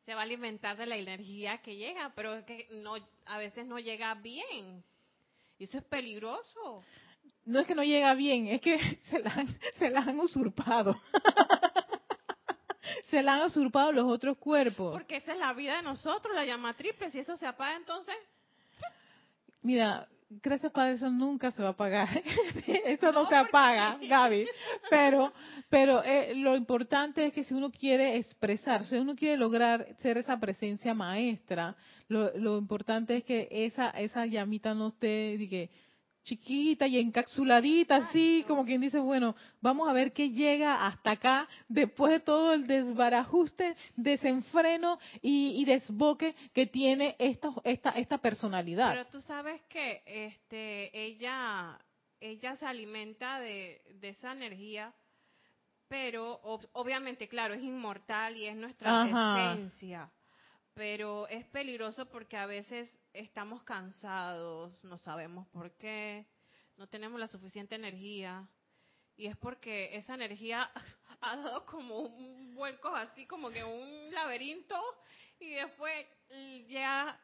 [0.06, 2.94] Se va a alimentar de la energía que llega, pero es que no,
[3.26, 4.82] a veces no llega bien.
[5.58, 6.82] Y eso es peligroso.
[7.44, 8.78] No es que no llega bien, es que
[9.10, 10.96] se la han, se la han usurpado.
[13.10, 14.92] se la han usurpado los otros cuerpos.
[14.92, 17.10] Porque esa es la vida de nosotros, la llama triple.
[17.10, 18.14] Si eso se apaga, entonces.
[19.62, 22.08] Mira, gracias Padre, eso nunca se va a pagar.
[22.86, 24.46] eso no, se apaga, Gaby.
[24.90, 25.32] Pero,
[25.68, 30.18] pero eh, lo importante es que si uno quiere expresar, si uno quiere lograr ser
[30.18, 31.76] esa presencia maestra,
[32.08, 35.70] lo, lo importante es que esa, esa llamita no esté, dije,
[36.26, 41.48] chiquita y encapsuladita, así como quien dice, bueno, vamos a ver qué llega hasta acá
[41.68, 48.90] después de todo el desbarajuste, desenfreno y, desboque que tiene esta, esta, esta personalidad.
[48.90, 51.78] Pero tú sabes que este, ella,
[52.20, 54.92] ella se alimenta de, de esa energía,
[55.88, 56.40] pero
[56.72, 60.10] obviamente, claro, es inmortal y es nuestra esencia
[60.76, 66.26] pero es peligroso porque a veces estamos cansados, no sabemos por qué,
[66.76, 68.46] no tenemos la suficiente energía.
[69.16, 70.70] Y es porque esa energía
[71.22, 74.78] ha dado como un vuelco así, como que un laberinto,
[75.40, 76.06] y después
[76.68, 77.18] ya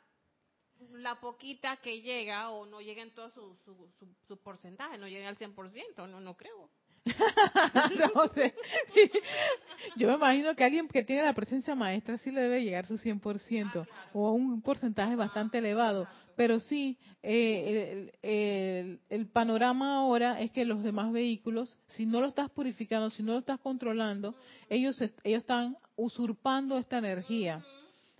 [0.92, 5.28] la poquita que llega, o no llega en todo su, su, su, porcentaje, no llega
[5.28, 6.70] al 100%, no, no creo.
[9.96, 12.96] yo me imagino que alguien que tiene la presencia maestra sí le debe llegar su
[12.96, 16.06] 100% ah, o a un porcentaje bastante elevado.
[16.36, 22.28] Pero sí, eh, el, el, panorama ahora es que los demás vehículos, si no lo
[22.28, 24.34] estás purificando, si no lo estás controlando,
[24.70, 27.62] ellos, ellos están usurpando esta energía,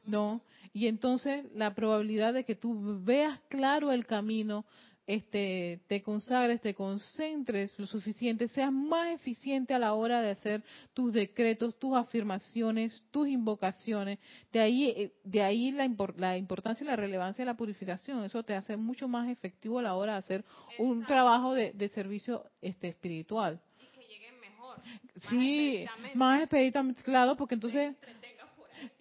[0.05, 0.43] ¿no?
[0.75, 4.67] Y entonces la probabilidad de que tú veas claro el camino,
[5.07, 10.63] este, te consagres, te concentres lo suficiente, seas más eficiente a la hora de hacer
[10.95, 14.19] tus decretos, tus afirmaciones, tus invocaciones.
[14.53, 18.23] De ahí, eh, de ahí la, la importancia y la relevancia de la purificación.
[18.25, 20.45] Eso te hace mucho más efectivo a la hora de hacer
[20.79, 23.61] un trabajo de, servicio este, espiritual.
[23.79, 24.77] Y que lleguen mejor.
[25.17, 25.85] sí,
[26.15, 27.95] más expeditamente, claro, porque entonces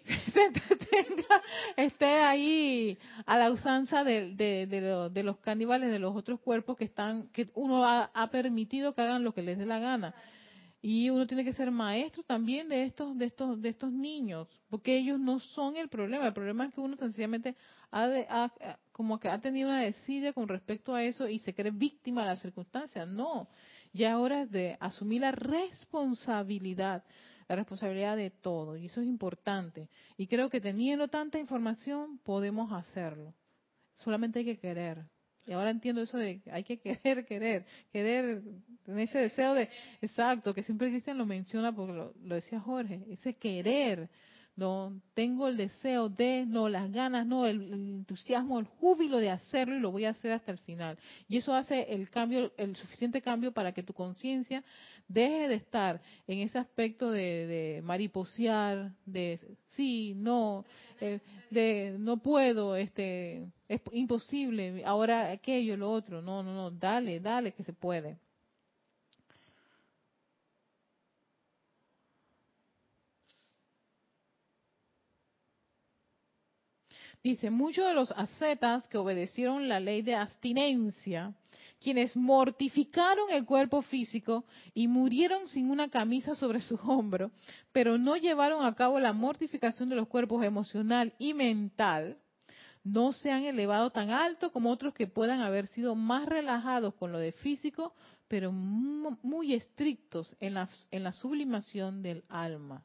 [0.34, 1.42] se entretenga,
[1.76, 7.28] esté ahí a la usanza de, de, los caníbales de los otros cuerpos que están,
[7.30, 10.14] que uno ha, permitido que hagan lo que les dé la gana.
[10.84, 14.98] Y uno tiene que ser maestro también de estos, de estos, de estos niños, porque
[14.98, 16.26] ellos no son el problema.
[16.26, 17.56] El problema es que uno sencillamente
[17.92, 18.52] ha,
[18.92, 22.28] como que ha tenido una desidia con respecto a eso y se cree víctima de
[22.28, 23.08] las circunstancias.
[23.08, 23.48] No,
[23.94, 27.04] ya ahora es de asumir la responsabilidad
[27.52, 29.90] la responsabilidad de todo, y eso es importante.
[30.18, 33.34] Y creo que teniendo tanta información podemos hacerlo.
[33.96, 35.04] Solamente hay que querer.
[35.46, 38.42] Y ahora entiendo eso de hay que querer, querer, querer,
[38.86, 39.68] tener ese deseo de,
[40.02, 44.10] exacto, que siempre Cristian lo menciona porque lo, lo decía Jorge, ese querer,
[44.56, 49.76] no tengo el deseo de, no las ganas, no el, entusiasmo, el júbilo de hacerlo
[49.76, 50.98] y lo voy a hacer hasta el final.
[51.28, 54.64] Y eso hace el cambio, el suficiente cambio para que tu conciencia
[55.08, 60.66] deje de estar en ese aspecto de, mariposear, de sí, no,
[61.00, 67.20] eh, de no puedo, este, es imposible, ahora aquello, lo otro, no, no, no, dale,
[67.20, 68.18] dale que se puede.
[77.24, 81.36] Dice, muchos de los ascetas que obedecieron la ley de abstinencia,
[81.82, 87.32] quienes mortificaron el cuerpo físico y murieron sin una camisa sobre su hombro,
[87.72, 92.18] pero no llevaron a cabo la mortificación de los cuerpos emocional y mental,
[92.84, 97.12] no se han elevado tan alto como otros que puedan haber sido más relajados con
[97.12, 97.94] lo de físico,
[98.28, 102.84] pero muy estrictos en la, en la sublimación del alma.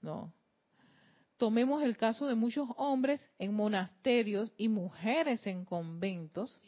[0.00, 0.32] ¿no?
[1.36, 6.60] Tomemos el caso de muchos hombres en monasterios y mujeres en conventos,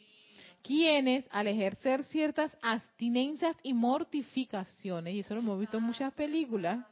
[0.63, 6.85] quienes al ejercer ciertas abstinencias y mortificaciones, y eso lo hemos visto en muchas películas,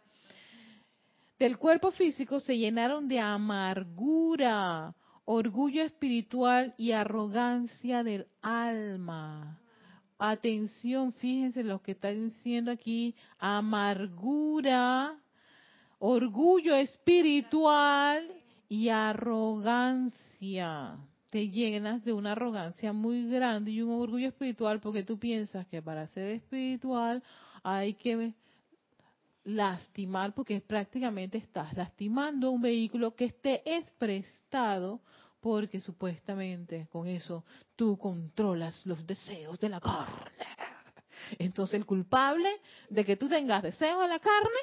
[1.40, 4.94] del cuerpo físico se llenaron de amargura,
[5.26, 9.58] orgullo espiritual y arrogancia del alma.
[10.20, 15.18] Atención, fíjense lo que está diciendo aquí, amargura,
[15.98, 18.32] orgullo espiritual
[18.70, 20.20] y arrogancia.
[21.32, 25.82] Te llenas de una arrogancia muy grande y un orgullo espiritual porque tú piensas que
[25.82, 27.24] para ser espiritual
[27.64, 28.36] hay que
[29.44, 35.02] lastimar porque prácticamente estás lastimando un vehículo que esté es prestado
[35.40, 37.44] porque supuestamente con eso
[37.76, 40.30] tú controlas los deseos de la carne.
[41.40, 42.50] Entonces el culpable
[42.90, 44.62] de que tú tengas deseos a la carne,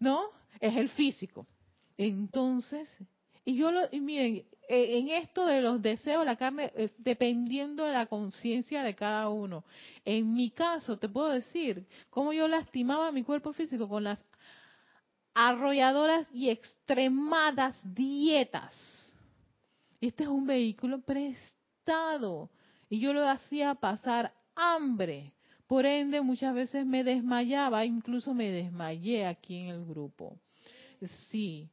[0.00, 0.30] ¿no?
[0.60, 1.46] es el físico.
[1.96, 2.88] Entonces,
[3.44, 7.84] y yo lo, y miren, eh, en esto de los deseos, la carne, eh, dependiendo
[7.84, 9.64] de la conciencia de cada uno.
[10.04, 14.24] En mi caso, te puedo decir cómo yo lastimaba mi cuerpo físico con las
[15.34, 18.72] arrolladoras y extremadas dietas.
[20.00, 22.50] Este es un vehículo prestado
[22.88, 25.32] y yo lo hacía pasar hambre.
[25.66, 30.38] Por ende, muchas veces me desmayaba, incluso me desmayé aquí en el grupo.
[31.30, 31.68] Sí.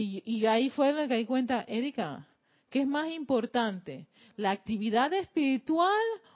[0.00, 2.24] Y, ahí fue lo que di cuenta, Erika,
[2.70, 4.06] ¿qué es más importante?
[4.36, 5.90] ¿La actividad espiritual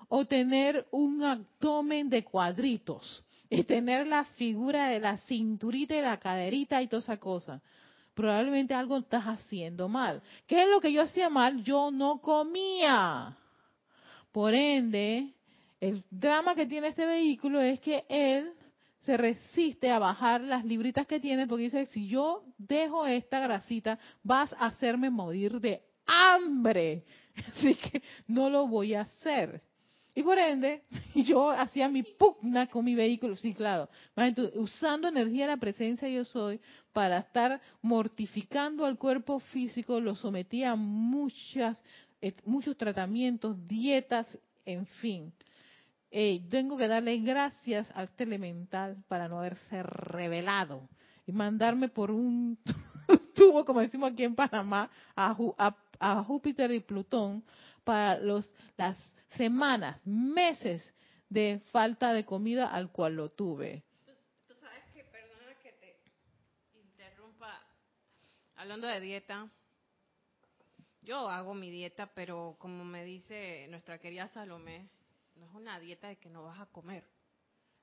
[0.08, 3.24] o tener un abdomen de cuadritos?
[3.48, 7.62] Y tener la figura de la cinturita y la caderita y toda esa cosa.
[8.14, 10.22] Probablemente algo estás haciendo mal.
[10.48, 11.62] ¿Qué es lo que yo hacía mal?
[11.62, 13.36] Yo no comía.
[14.32, 15.34] Por ende,
[15.80, 18.54] el drama que tiene este vehículo es que él
[19.04, 23.98] se resiste a bajar las libritas que tiene porque dice, si yo dejo esta grasita,
[24.22, 27.04] vas a hacerme morir de hambre.
[27.52, 29.62] Así que no lo voy a hacer.
[30.14, 30.82] Y por ende,
[31.14, 33.88] yo hacía mi pugna con mi vehículo, sí, claro,
[34.54, 36.60] usando energía de la presencia yo soy
[36.92, 41.82] para estar mortificando al cuerpo físico, lo sometía a muchas,
[42.20, 44.26] eh, muchos tratamientos, dietas,
[44.64, 45.32] en fin
[46.50, 50.88] tengo que darle gracias a este elemental para no haberse revelado
[51.26, 52.58] y mandarme por un
[53.34, 57.42] tubo, como decimos aquí en Panamá, a, a, Júpiter y Plutón
[57.82, 58.98] para los, las
[59.28, 60.94] semanas, meses
[61.30, 63.82] de falta de comida al cual lo tuve.
[64.60, 65.96] Sabes que, perdona que te
[66.74, 67.58] interrumpa,
[68.56, 69.48] hablando de dieta,
[71.00, 74.90] yo hago mi dieta, pero como me dice nuestra querida Salomé,
[75.42, 77.04] no es una dieta de que no vas a comer,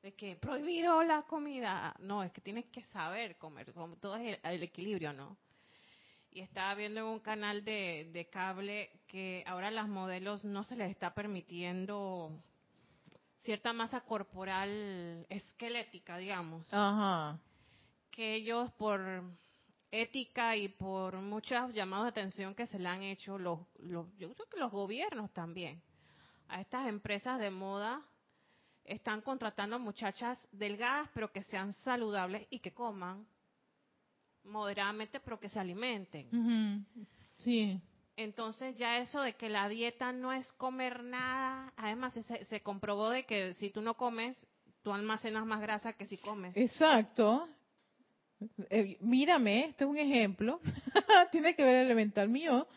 [0.01, 1.93] de que prohibido la comida.
[1.99, 5.37] No, es que tienes que saber comer, como todo es el, equilibrio, ¿no?
[6.31, 10.63] Y estaba viendo en un canal de, de cable que ahora a las modelos no
[10.63, 12.31] se les está permitiendo
[13.39, 16.65] cierta masa corporal esquelética, digamos.
[16.71, 17.39] Ajá.
[18.11, 19.23] Que ellos por
[19.91, 24.31] ética y por muchos llamados de atención que se le han hecho los, los yo
[24.33, 25.81] creo que los gobiernos también
[26.49, 28.01] a estas empresas de moda
[28.83, 33.25] están contratando muchachas delgadas pero que sean saludables y que coman
[34.43, 36.85] moderadamente pero que se alimenten.
[37.37, 37.79] Sí.
[38.15, 43.09] Entonces ya eso de que la dieta no es comer nada, además se, se comprobó
[43.11, 44.45] de que si tú no comes,
[44.81, 46.55] tú almacenas más grasa que si comes.
[46.57, 47.47] Exacto.
[48.69, 50.61] Eh, mírame, este es un ejemplo.
[51.31, 52.67] Tiene que ver el elemental mío.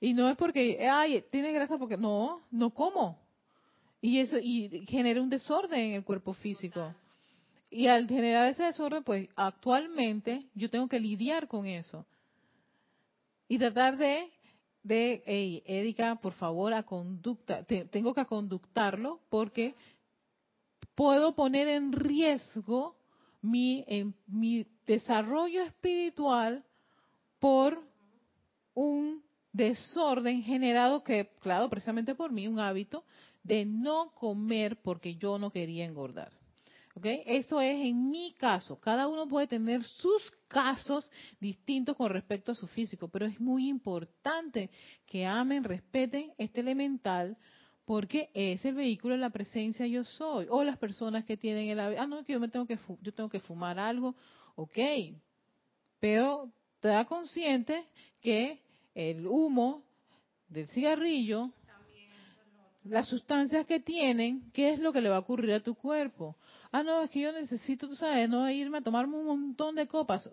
[0.00, 3.18] Y no es porque, ay, tiene grasa porque no, no como.
[4.00, 6.94] Y eso y genera un desorden en el cuerpo físico.
[7.70, 12.04] Y al generar ese desorden, pues actualmente yo tengo que lidiar con eso.
[13.46, 14.30] Y tratar de,
[14.82, 19.74] de hey, Erika, por favor, a conducta, tengo que conductarlo porque
[20.94, 22.96] puedo poner en riesgo
[23.42, 26.64] mi, en, mi desarrollo espiritual
[27.38, 27.82] por
[28.74, 29.22] un
[29.52, 33.04] desorden generado que, claro, precisamente por mí, un hábito
[33.42, 36.32] de no comer porque yo no quería engordar.
[36.94, 37.06] ¿Ok?
[37.24, 38.78] Eso es en mi caso.
[38.80, 43.68] Cada uno puede tener sus casos distintos con respecto a su físico, pero es muy
[43.68, 44.70] importante
[45.06, 47.38] que amen, respeten este elemental
[47.84, 50.46] porque es el vehículo de la presencia yo soy.
[50.50, 53.28] O las personas que tienen el ah no, que yo me tengo que yo tengo
[53.28, 54.14] que fumar algo,
[54.56, 54.78] ok.
[56.00, 57.84] Pero te da consciente
[58.20, 58.60] que
[58.94, 59.82] el humo
[60.48, 61.50] del cigarrillo,
[62.84, 66.36] las sustancias que tienen, ¿qué es lo que le va a ocurrir a tu cuerpo?
[66.72, 69.86] Ah, no, es que yo necesito, tú sabes, no irme a tomarme un montón de
[69.86, 70.28] copas.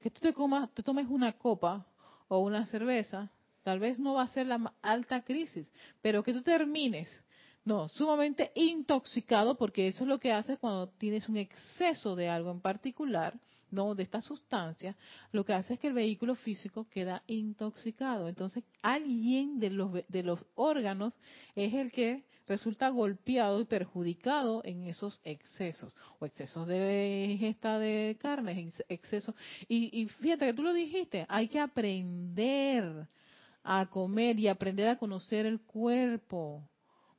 [0.00, 1.86] Que tú te, comas, te tomes una copa
[2.28, 3.30] o una cerveza,
[3.62, 7.08] tal vez no va a ser la alta crisis, pero que tú termines,
[7.64, 12.50] no, sumamente intoxicado, porque eso es lo que haces cuando tienes un exceso de algo
[12.50, 13.34] en particular,
[13.70, 14.96] no de esta sustancia,
[15.32, 18.28] lo que hace es que el vehículo físico queda intoxicado.
[18.28, 21.18] Entonces, alguien de los, de los órganos
[21.54, 28.16] es el que resulta golpeado y perjudicado en esos excesos, o excesos de ingesta de
[28.20, 29.34] carne, excesos.
[29.68, 33.08] Y, y fíjate que tú lo dijiste, hay que aprender
[33.64, 36.62] a comer y aprender a conocer el cuerpo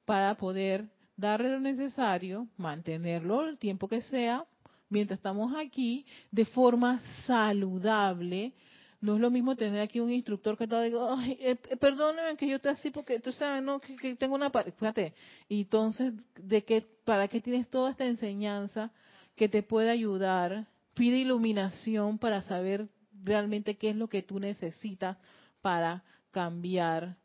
[0.06, 4.46] para poder darle lo necesario, mantenerlo el tiempo que sea,
[4.90, 8.54] mientras estamos aquí de forma saludable.
[9.00, 12.48] No es lo mismo tener aquí un instructor que está digo, ay, eh, perdónenme que
[12.48, 15.14] yo esté así porque tú sabes, no, que, tengo una, fíjate,
[15.50, 18.92] entonces, ¿de qué, para qué tienes toda esta enseñanza
[19.36, 20.68] que te puede ayudar?
[20.96, 22.88] Pide iluminación para saber
[23.24, 25.18] realmente qué es lo que tú necesitas
[25.62, 27.18] para cambiar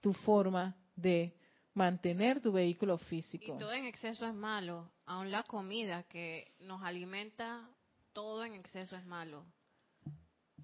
[0.00, 1.35] tu forma de
[1.76, 3.54] mantener tu vehículo físico.
[3.54, 4.90] Y todo en exceso es malo.
[5.04, 7.68] Aún la comida que nos alimenta,
[8.12, 9.44] todo en exceso es malo.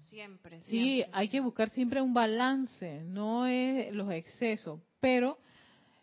[0.09, 0.63] Siempre, siempre.
[0.63, 4.79] Sí, hay que buscar siempre un balance, no es los excesos.
[4.99, 5.37] Pero,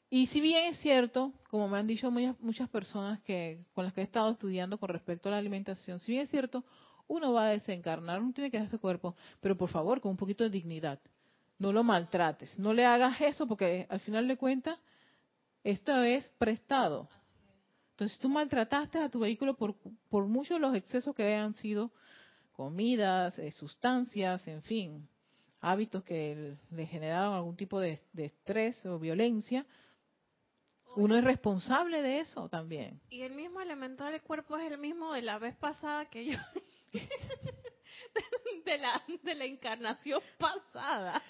[0.09, 3.93] y si bien es cierto, como me han dicho muchas, muchas personas que con las
[3.93, 6.65] que he estado estudiando con respecto a la alimentación, si bien es cierto,
[7.09, 10.17] uno va a desencarnar, uno tiene que hacer ese cuerpo, pero por favor, con un
[10.17, 11.01] poquito de dignidad
[11.59, 14.79] no lo maltrates, no le hagas eso porque al final de cuentas
[15.65, 17.09] esto es prestado.
[17.93, 19.75] Entonces tú maltrataste a tu vehículo por,
[20.09, 21.91] por muchos de los excesos que hayan sido
[22.53, 25.09] comidas, eh, sustancias, en fin,
[25.61, 29.67] hábitos que le generaron algún tipo de, de estrés o violencia,
[30.97, 33.01] uno es responsable de eso también.
[33.11, 36.39] Y el mismo elemento del cuerpo es el mismo de la vez pasada que yo
[38.65, 41.23] de la, de la encarnación pasada.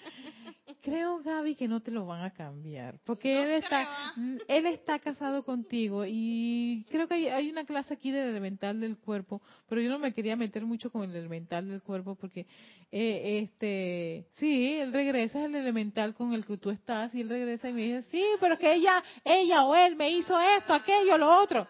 [0.81, 4.13] Creo, Gaby, que no te lo van a cambiar, porque él está
[4.47, 9.41] él está casado contigo y creo que hay, una clase aquí del elemental del cuerpo,
[9.67, 12.47] pero yo no me quería meter mucho con el elemental del cuerpo porque
[12.91, 17.29] eh, este sí, él regresa es el elemental con el que tú estás y él
[17.29, 21.17] regresa y me dice, "Sí, pero que ella ella o él me hizo esto, aquello,
[21.17, 21.67] lo otro."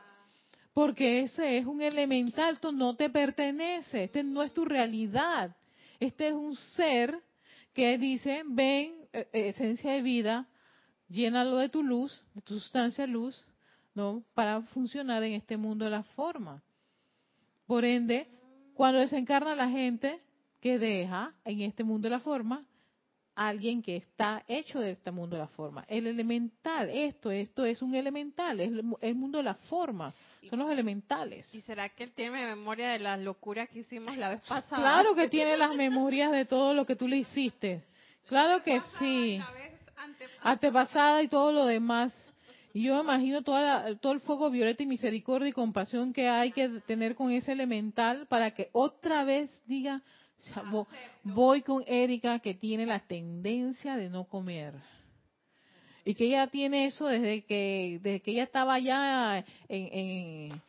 [0.74, 5.56] Porque ese es un elemental, esto no te pertenece, este no es tu realidad.
[6.00, 7.22] Este es un ser
[7.74, 10.48] que dice, ven, eh, eh, esencia de vida,
[11.10, 13.46] llénalo de tu luz, de tu sustancia luz,
[13.94, 14.24] ¿no?
[14.34, 16.64] Para funcionar en este mundo de la forma.
[17.68, 18.28] Por ende,
[18.74, 20.22] cuando desencarna la gente
[20.62, 22.66] que deja en este mundo de la forma,
[23.36, 25.84] alguien que está hecho de este mundo de la forma.
[25.88, 30.14] El elemental, esto, esto es un elemental, es el mundo de la forma.
[30.50, 31.54] Son los elementales.
[31.54, 34.82] ¿Y será que él tiene memoria de las locuras que hicimos la vez pasada?
[34.82, 37.84] Claro que tiene las memorias de todo lo que tú le hiciste.
[38.28, 39.40] Claro que sí.
[40.42, 42.14] Antepasada y todo lo demás.
[42.74, 46.70] Y yo imagino toda todo el fuego violeta y misericordia y compasión que hay que
[46.88, 50.02] tener con ese elemental para que otra vez diga,
[51.24, 54.74] voy con Erika que tiene la tendencia de no comer
[56.06, 60.62] y que ella tiene eso desde que desde que ella estaba allá en,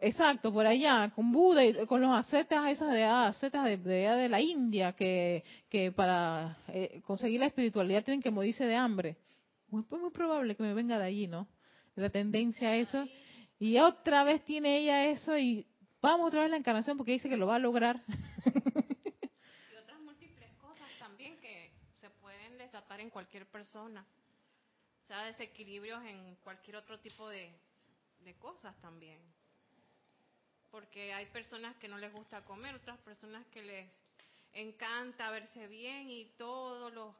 [0.00, 4.28] exacto por allá con Buda y con los ascetas esas de ah, ascetas de, de,
[4.28, 9.16] la India que que para eh, conseguir la espiritualidad tienen que morirse de hambre.
[9.68, 11.48] Muy, muy probable que me venga de allí no
[11.96, 13.04] la tendencia a eso.
[13.58, 15.66] Y otra vez tiene ella eso y
[16.00, 18.02] vamos otra vez a la encarnación porque dice que lo va a lograr
[23.00, 24.04] en cualquier persona.
[25.00, 27.52] O sea, desequilibrios en cualquier otro tipo de,
[28.38, 29.20] cosas también.
[30.70, 33.88] Porque hay personas que no les gusta comer, otras personas que les
[34.52, 37.14] encanta verse bien y todo lo,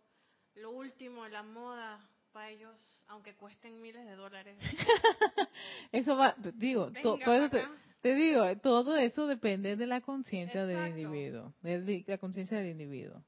[0.56, 2.00] lo último de la moda
[2.32, 4.58] para ellos, aunque cuesten miles de dólares.
[5.92, 12.18] eso va, digo, te, digo, todo eso depende de la conciencia del individuo, de la
[12.18, 13.22] conciencia del individuo.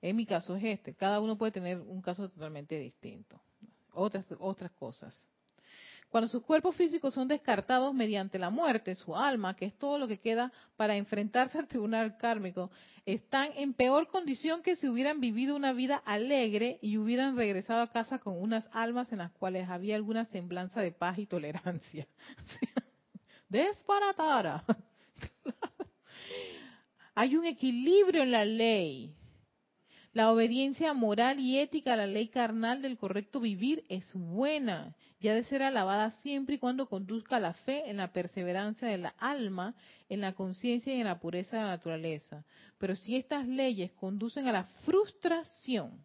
[0.00, 0.94] En mi caso es este.
[0.94, 3.40] Cada uno puede tener un caso totalmente distinto.
[3.92, 5.28] Otras, otras cosas.
[6.08, 10.08] Cuando sus cuerpos físicos son descartados mediante la muerte, su alma, que es todo lo
[10.08, 12.70] que queda para enfrentarse al tribunal kármico,
[13.04, 17.90] están en peor condición que si hubieran vivido una vida alegre y hubieran regresado a
[17.90, 22.06] casa con unas almas en las cuales había alguna semblanza de paz y tolerancia.
[23.48, 24.64] Desparatara.
[27.14, 29.17] Hay un equilibrio en la ley.
[30.12, 35.28] La obediencia moral y ética a la ley carnal del correcto vivir es buena y
[35.28, 38.98] ha de ser alabada siempre y cuando conduzca a la fe en la perseverancia de
[38.98, 39.74] la alma,
[40.08, 42.44] en la conciencia y en la pureza de la naturaleza.
[42.78, 46.02] Pero si estas leyes conducen a la frustración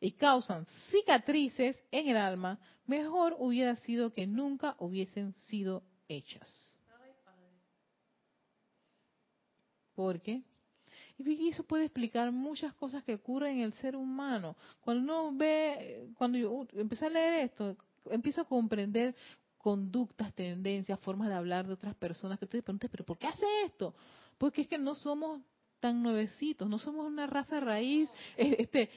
[0.00, 6.76] y causan cicatrices en el alma, mejor hubiera sido que nunca hubiesen sido hechas.
[9.94, 10.42] ¿Por qué?
[11.18, 14.56] Y eso puede explicar muchas cosas que ocurren en el ser humano.
[14.80, 17.76] Cuando uno ve, cuando yo uh, empecé a leer esto,
[18.10, 19.16] empiezo a comprender
[19.56, 23.26] conductas, tendencias, formas de hablar de otras personas que tú te preguntas, pero ¿por qué
[23.26, 23.94] hace esto?
[24.38, 25.40] Porque es que no somos
[25.80, 28.90] tan nuevecitos, no somos una raza raíz, eh, este,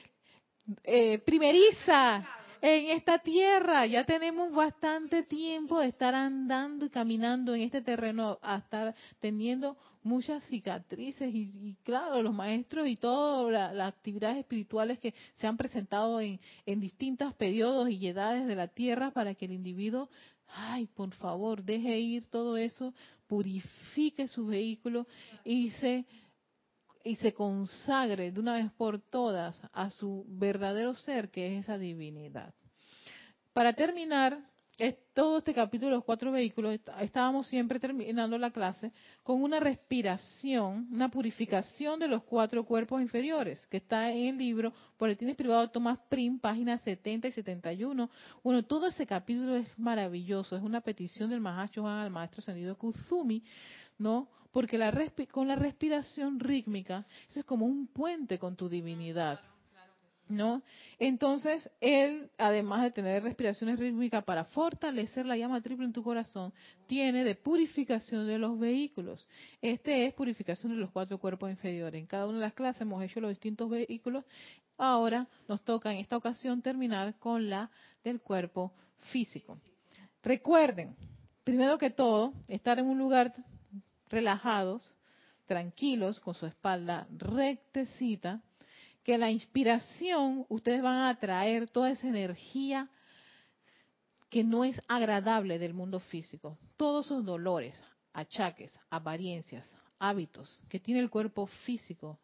[0.84, 2.26] eh, primeriza
[2.62, 3.84] en esta tierra.
[3.86, 9.76] Ya tenemos bastante tiempo de estar andando y caminando en este terreno, a estar teniendo
[10.04, 16.20] muchas cicatrices y, claro, los maestros y todas las actividades espirituales que se han presentado
[16.20, 20.08] en, en distintos periodos y edades de la tierra para que el individuo,
[20.48, 22.94] ay, por favor, deje ir todo eso,
[23.26, 25.06] purifique su vehículo
[25.44, 26.04] y se
[27.04, 31.78] y se consagre de una vez por todas a su verdadero ser, que es esa
[31.78, 32.54] divinidad.
[33.52, 34.38] Para terminar,
[35.12, 38.90] todo este capítulo de los cuatro vehículos, estábamos siempre terminando la clase
[39.22, 44.72] con una respiración, una purificación de los cuatro cuerpos inferiores, que está en el libro
[44.98, 48.10] Boletines Privados Tomás Prim, páginas 70 y 71.
[48.42, 52.76] Bueno, todo ese capítulo es maravilloso, es una petición del Mahacho Juan al Maestro Ascendido
[52.76, 53.44] Kuzumi,
[53.98, 54.28] ¿no?
[54.52, 54.92] Porque la
[55.30, 59.40] con la respiración rítmica, eso es como un puente con tu divinidad.
[60.32, 60.62] ¿no?
[60.98, 66.52] Entonces, él, además de tener respiraciones rítmicas para fortalecer la llama triple en tu corazón,
[66.86, 69.28] tiene de purificación de los vehículos.
[69.60, 72.00] Este es purificación de los cuatro cuerpos inferiores.
[72.00, 74.24] En cada una de las clases hemos hecho los distintos vehículos.
[74.78, 77.70] Ahora nos toca en esta ocasión terminar con la
[78.02, 78.72] del cuerpo
[79.12, 79.58] físico.
[80.22, 80.96] Recuerden,
[81.44, 83.32] primero que todo, estar en un lugar
[84.12, 84.94] relajados,
[85.46, 88.40] tranquilos, con su espalda rectecita,
[89.02, 92.88] que la inspiración, ustedes van a traer toda esa energía
[94.30, 96.56] que no es agradable del mundo físico.
[96.76, 97.74] Todos esos dolores,
[98.12, 102.18] achaques, apariencias, hábitos que tiene el cuerpo físico,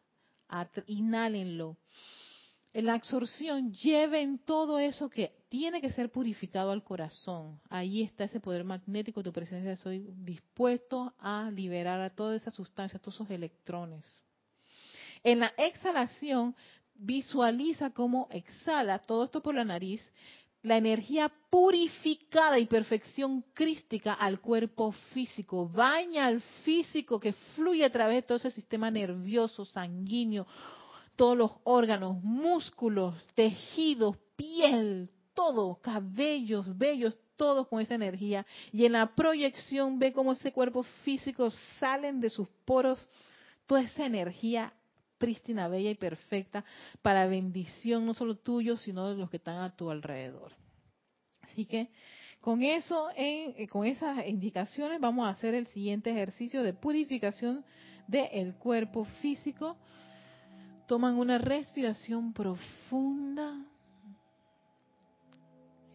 [0.86, 1.76] inhálenlo.
[2.74, 7.60] La absorción lleven todo eso que tiene que ser purificado al corazón.
[7.70, 12.98] Ahí está ese poder magnético, tu presencia soy dispuesto a liberar a toda esa sustancia,
[12.98, 14.04] todos esos electrones.
[15.24, 16.54] En la exhalación,
[16.94, 20.12] visualiza cómo exhala todo esto por la nariz,
[20.62, 25.68] la energía purificada y perfección crística al cuerpo físico.
[25.68, 30.46] Baña al físico que fluye a través de todo ese sistema nervioso, sanguíneo,
[31.18, 38.46] todos los órganos, músculos, tejidos, piel, todo, cabellos, vellos, todo con esa energía.
[38.70, 41.50] Y en la proyección ve cómo ese cuerpo físico
[41.80, 43.04] salen de sus poros
[43.66, 44.72] toda esa energía
[45.18, 46.64] prístina, bella y perfecta
[47.02, 50.52] para bendición no solo tuyo, sino de los que están a tu alrededor.
[51.42, 51.90] Así que
[52.40, 57.64] con eso, eh, con esas indicaciones, vamos a hacer el siguiente ejercicio de purificación
[58.06, 59.76] del cuerpo físico.
[60.88, 63.62] Toman una respiración profunda.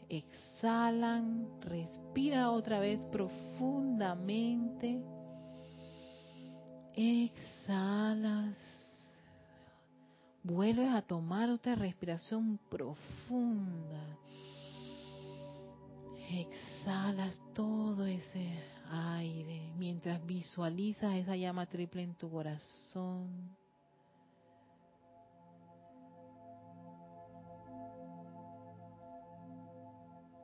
[0.08, 5.02] Exhalan, respira otra vez profundamente.
[6.94, 8.56] Exhalas
[10.44, 14.20] vuelves a tomar otra respiración profunda.
[16.30, 18.48] Exhalas todo ese
[18.92, 23.63] aire mientras visualizas esa llama triple en tu corazón.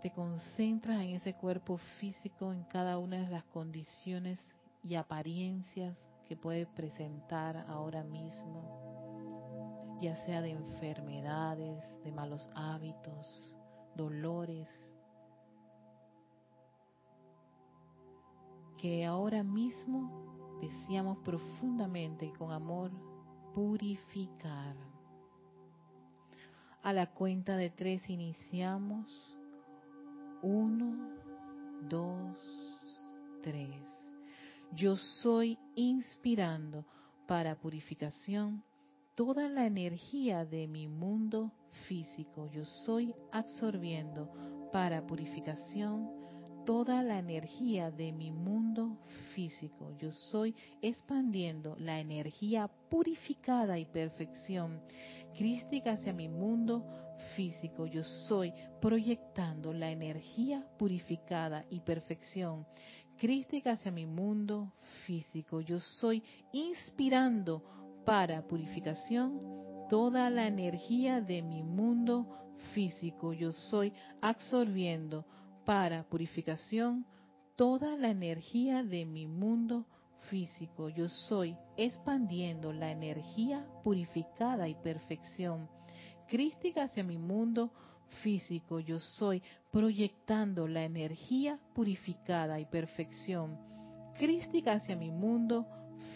[0.01, 4.39] Te concentras en ese cuerpo físico, en cada una de las condiciones
[4.83, 5.97] y apariencias
[6.27, 8.89] que puede presentar ahora mismo
[10.01, 13.55] ya sea de enfermedades, de malos hábitos,
[13.95, 14.69] dolores,
[18.77, 22.91] que ahora mismo deseamos profundamente y con amor
[23.53, 24.75] purificar.
[26.81, 29.38] A la cuenta de tres iniciamos.
[30.41, 30.95] Uno,
[31.89, 32.37] dos,
[33.43, 33.83] tres.
[34.71, 36.85] Yo soy inspirando
[37.27, 38.63] para purificación
[39.15, 41.51] toda la energía de mi mundo
[41.87, 42.47] físico.
[42.47, 44.31] Yo soy absorbiendo
[44.71, 46.09] para purificación
[46.65, 48.97] toda la energía de mi mundo
[49.33, 49.91] físico.
[49.97, 54.79] Yo soy expandiendo la energía purificada y perfección
[55.37, 56.85] crística hacia mi mundo
[57.35, 57.85] físico.
[57.85, 62.65] Yo soy proyectando la energía purificada y perfección
[63.17, 64.73] crística hacia mi mundo
[65.05, 65.61] físico.
[65.61, 67.63] Yo soy inspirando
[68.05, 69.39] para purificación
[69.89, 72.27] toda la energía de mi mundo
[72.73, 73.33] físico.
[73.33, 75.25] Yo soy absorbiendo
[75.65, 77.05] para purificación
[77.55, 79.85] toda la energía de mi mundo
[80.29, 80.89] físico.
[80.89, 85.69] Yo soy expandiendo la energía purificada y perfección
[86.29, 87.71] crística hacia mi mundo
[88.23, 88.79] físico.
[88.79, 93.69] Yo soy proyectando la energía purificada y perfección
[94.19, 95.65] crística hacia mi mundo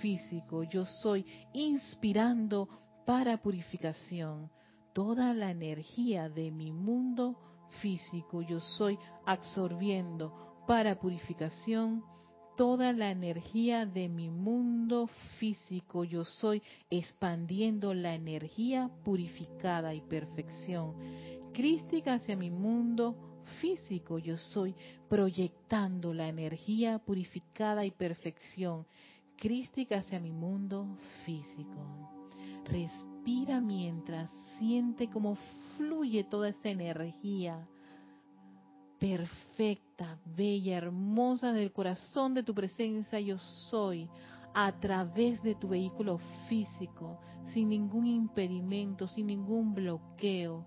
[0.01, 2.67] físico, yo soy inspirando
[3.05, 4.51] para purificación
[4.93, 7.37] toda la energía de mi mundo
[7.81, 12.03] físico, yo soy absorbiendo para purificación
[12.55, 20.93] toda la energía de mi mundo físico, yo soy expandiendo la energía purificada y perfección.
[21.53, 23.15] Crística hacia mi mundo
[23.59, 24.75] físico, yo soy
[25.09, 28.85] proyectando la energía purificada y perfección.
[29.37, 32.29] Crística hacia mi mundo físico.
[32.65, 35.37] Respira mientras siente cómo
[35.77, 37.67] fluye toda esa energía
[39.03, 44.07] perfecta, bella, hermosa del corazón de tu presencia yo soy
[44.53, 47.19] a través de tu vehículo físico,
[47.53, 50.65] sin ningún impedimento, sin ningún bloqueo,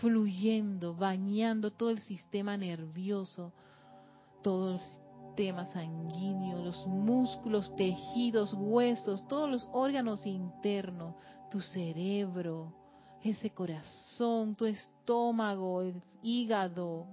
[0.00, 3.52] fluyendo, bañando todo el sistema nervioso,
[4.42, 11.14] todo el sistema sanguíneo, los músculos, tejidos, huesos, todos los órganos internos,
[11.52, 12.74] tu cerebro,
[13.22, 17.06] ese corazón, tu estómago, el hígado,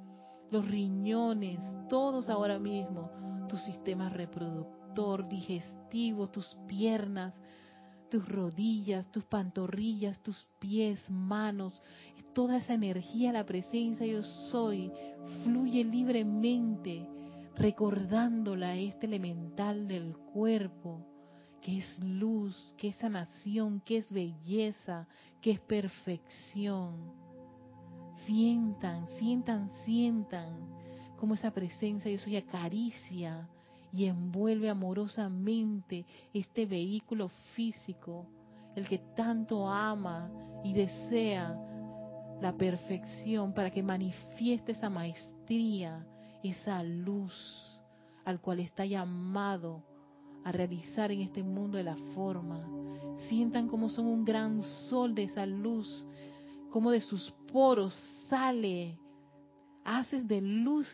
[0.54, 3.10] los riñones, todos ahora mismo,
[3.50, 7.34] tu sistema reproductor, digestivo, tus piernas,
[8.12, 11.82] tus rodillas, tus pantorrillas, tus pies, manos,
[12.36, 14.92] toda esa energía, la presencia yo soy,
[15.44, 17.10] fluye libremente,
[17.56, 21.04] recordándola a este elemental del cuerpo,
[21.64, 25.08] que es luz, que es sanación, que es belleza,
[25.42, 27.23] que es perfección.
[28.26, 30.74] Sientan, sientan, sientan
[31.18, 33.48] como esa presencia yo soy acaricia
[33.94, 38.26] y envuelve amorosamente este vehículo físico,
[38.76, 40.30] el que tanto ama
[40.64, 41.56] y desea
[42.42, 46.06] la perfección para que manifieste esa maestría,
[46.44, 47.80] esa luz
[48.26, 49.84] al cual está llamado
[50.44, 52.68] a realizar en este mundo de la forma.
[53.30, 56.06] Sientan como son un gran sol de esa luz,
[56.74, 57.94] como de sus poros
[58.28, 58.98] sale,
[59.86, 60.88] haces de luz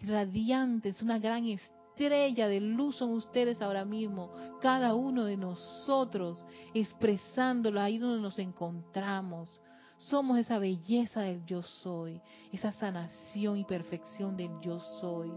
[0.00, 4.30] radiante, es una gran estrella de luz son ustedes ahora mismo,
[4.62, 9.60] cada uno de nosotros, expresándolo ahí donde nos encontramos.
[9.98, 12.18] Somos esa belleza del yo soy,
[12.50, 15.30] esa sanación y perfección del yo soy.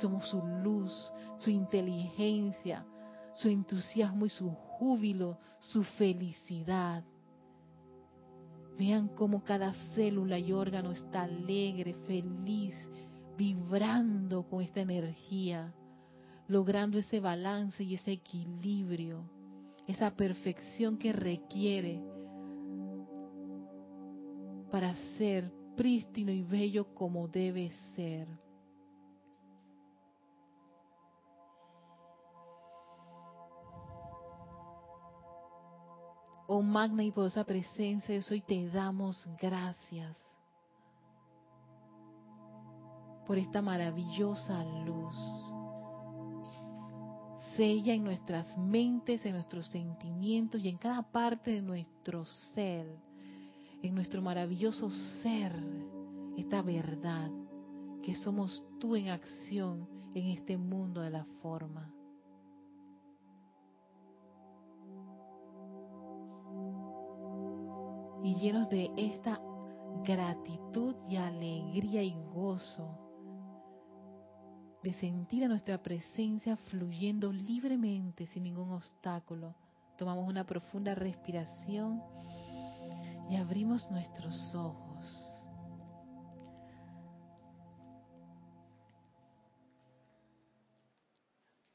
[0.00, 0.92] Somos su luz,
[1.38, 2.84] su inteligencia,
[3.34, 7.04] su entusiasmo y su júbilo, su felicidad.
[8.78, 12.74] Vean cómo cada célula y órgano está alegre, feliz,
[13.36, 15.74] vibrando con esta energía
[16.48, 19.28] logrando ese balance y ese equilibrio,
[19.86, 22.00] esa perfección que requiere
[24.70, 28.28] para ser prístino y bello como debe ser.
[36.48, 40.16] Oh magna y poderosa presencia, eso y te damos gracias
[43.26, 45.16] por esta maravillosa luz
[47.56, 52.24] sella en nuestras mentes, en nuestros sentimientos y en cada parte de nuestro
[52.54, 52.86] ser,
[53.82, 54.90] en nuestro maravilloso
[55.22, 55.52] ser,
[56.36, 57.30] esta verdad,
[58.02, 61.95] que somos tú en acción en este mundo de la forma.
[68.26, 69.40] Y llenos de esta
[70.04, 72.98] gratitud y alegría y gozo,
[74.82, 79.54] de sentir a nuestra presencia fluyendo libremente sin ningún obstáculo.
[79.96, 82.02] Tomamos una profunda respiración
[83.30, 85.44] y abrimos nuestros ojos.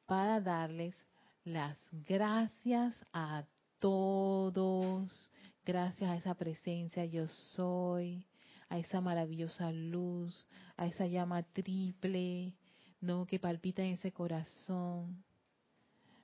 [0.06, 1.02] Para darles
[1.46, 3.46] las gracias a
[3.80, 5.32] todos,
[5.66, 8.26] gracias a esa presencia yo soy,
[8.70, 10.48] a esa maravillosa luz,
[10.78, 12.54] a esa llama triple,
[13.00, 13.26] ¿no?
[13.26, 15.24] Que palpita en ese corazón,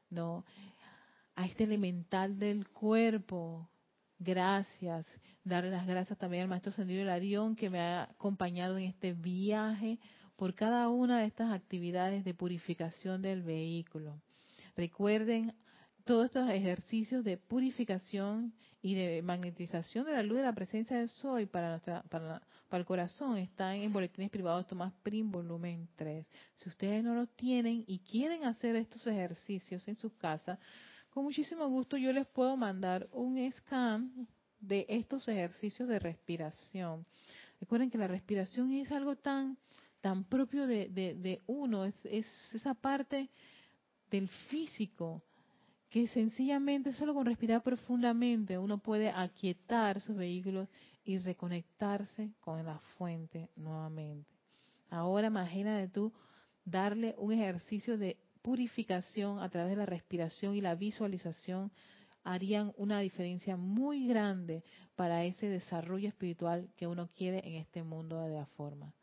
[0.09, 0.45] ¿no?
[1.35, 3.69] A este elemental del cuerpo,
[4.19, 5.05] gracias.
[5.43, 9.99] Darle las gracias también al Maestro Sendido Larión que me ha acompañado en este viaje
[10.35, 14.21] por cada una de estas actividades de purificación del vehículo.
[14.75, 15.53] Recuerden
[16.07, 21.09] todos estos ejercicios de purificación y de magnetización de la luz de la presencia del
[21.09, 22.41] Soy para, nuestra, para,
[22.71, 26.25] el corazón están en Boletines Privados Tomás Prim, volumen 3.
[26.55, 30.57] Si ustedes no lo tienen y quieren hacer estos ejercicios en su casa,
[31.09, 34.29] con muchísimo gusto yo les puedo mandar un scan
[34.61, 37.05] de estos ejercicios de respiración.
[37.59, 39.57] Recuerden que la respiración es algo tan,
[39.99, 43.29] tan propio de, de, uno, es, es esa parte
[44.09, 45.21] del físico
[45.89, 50.67] que sencillamente solo con respirar profundamente uno puede aquietar sus vehículos
[51.05, 54.29] y reconectarse con la fuente nuevamente.
[54.89, 56.11] Ahora imagina tú
[56.65, 61.71] darle un ejercicio de purificación a través de la respiración y la visualización
[62.23, 64.63] harían una diferencia muy grande
[64.97, 68.93] para ese desarrollo espiritual que uno quiere en este mundo de la forma.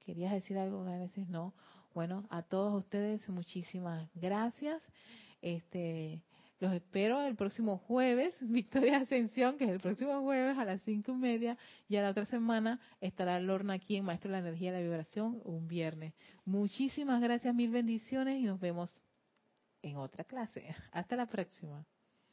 [0.00, 0.82] ¿Querías decir algo?
[0.82, 0.98] A
[1.28, 1.54] no.
[1.94, 4.82] Bueno, a todos ustedes muchísimas gracias.
[5.42, 6.22] Este,
[6.60, 11.12] los espero el próximo jueves, Victoria Ascensión, que es el próximo jueves a las cinco
[11.12, 11.56] y media,
[11.88, 14.80] y a la otra semana estará Lorna aquí en Maestro de la Energía y la
[14.80, 16.12] Vibración, un viernes.
[16.44, 18.92] Muchísimas gracias, mil bendiciones y nos vemos
[19.82, 20.74] en otra clase.
[20.92, 21.86] Hasta la próxima.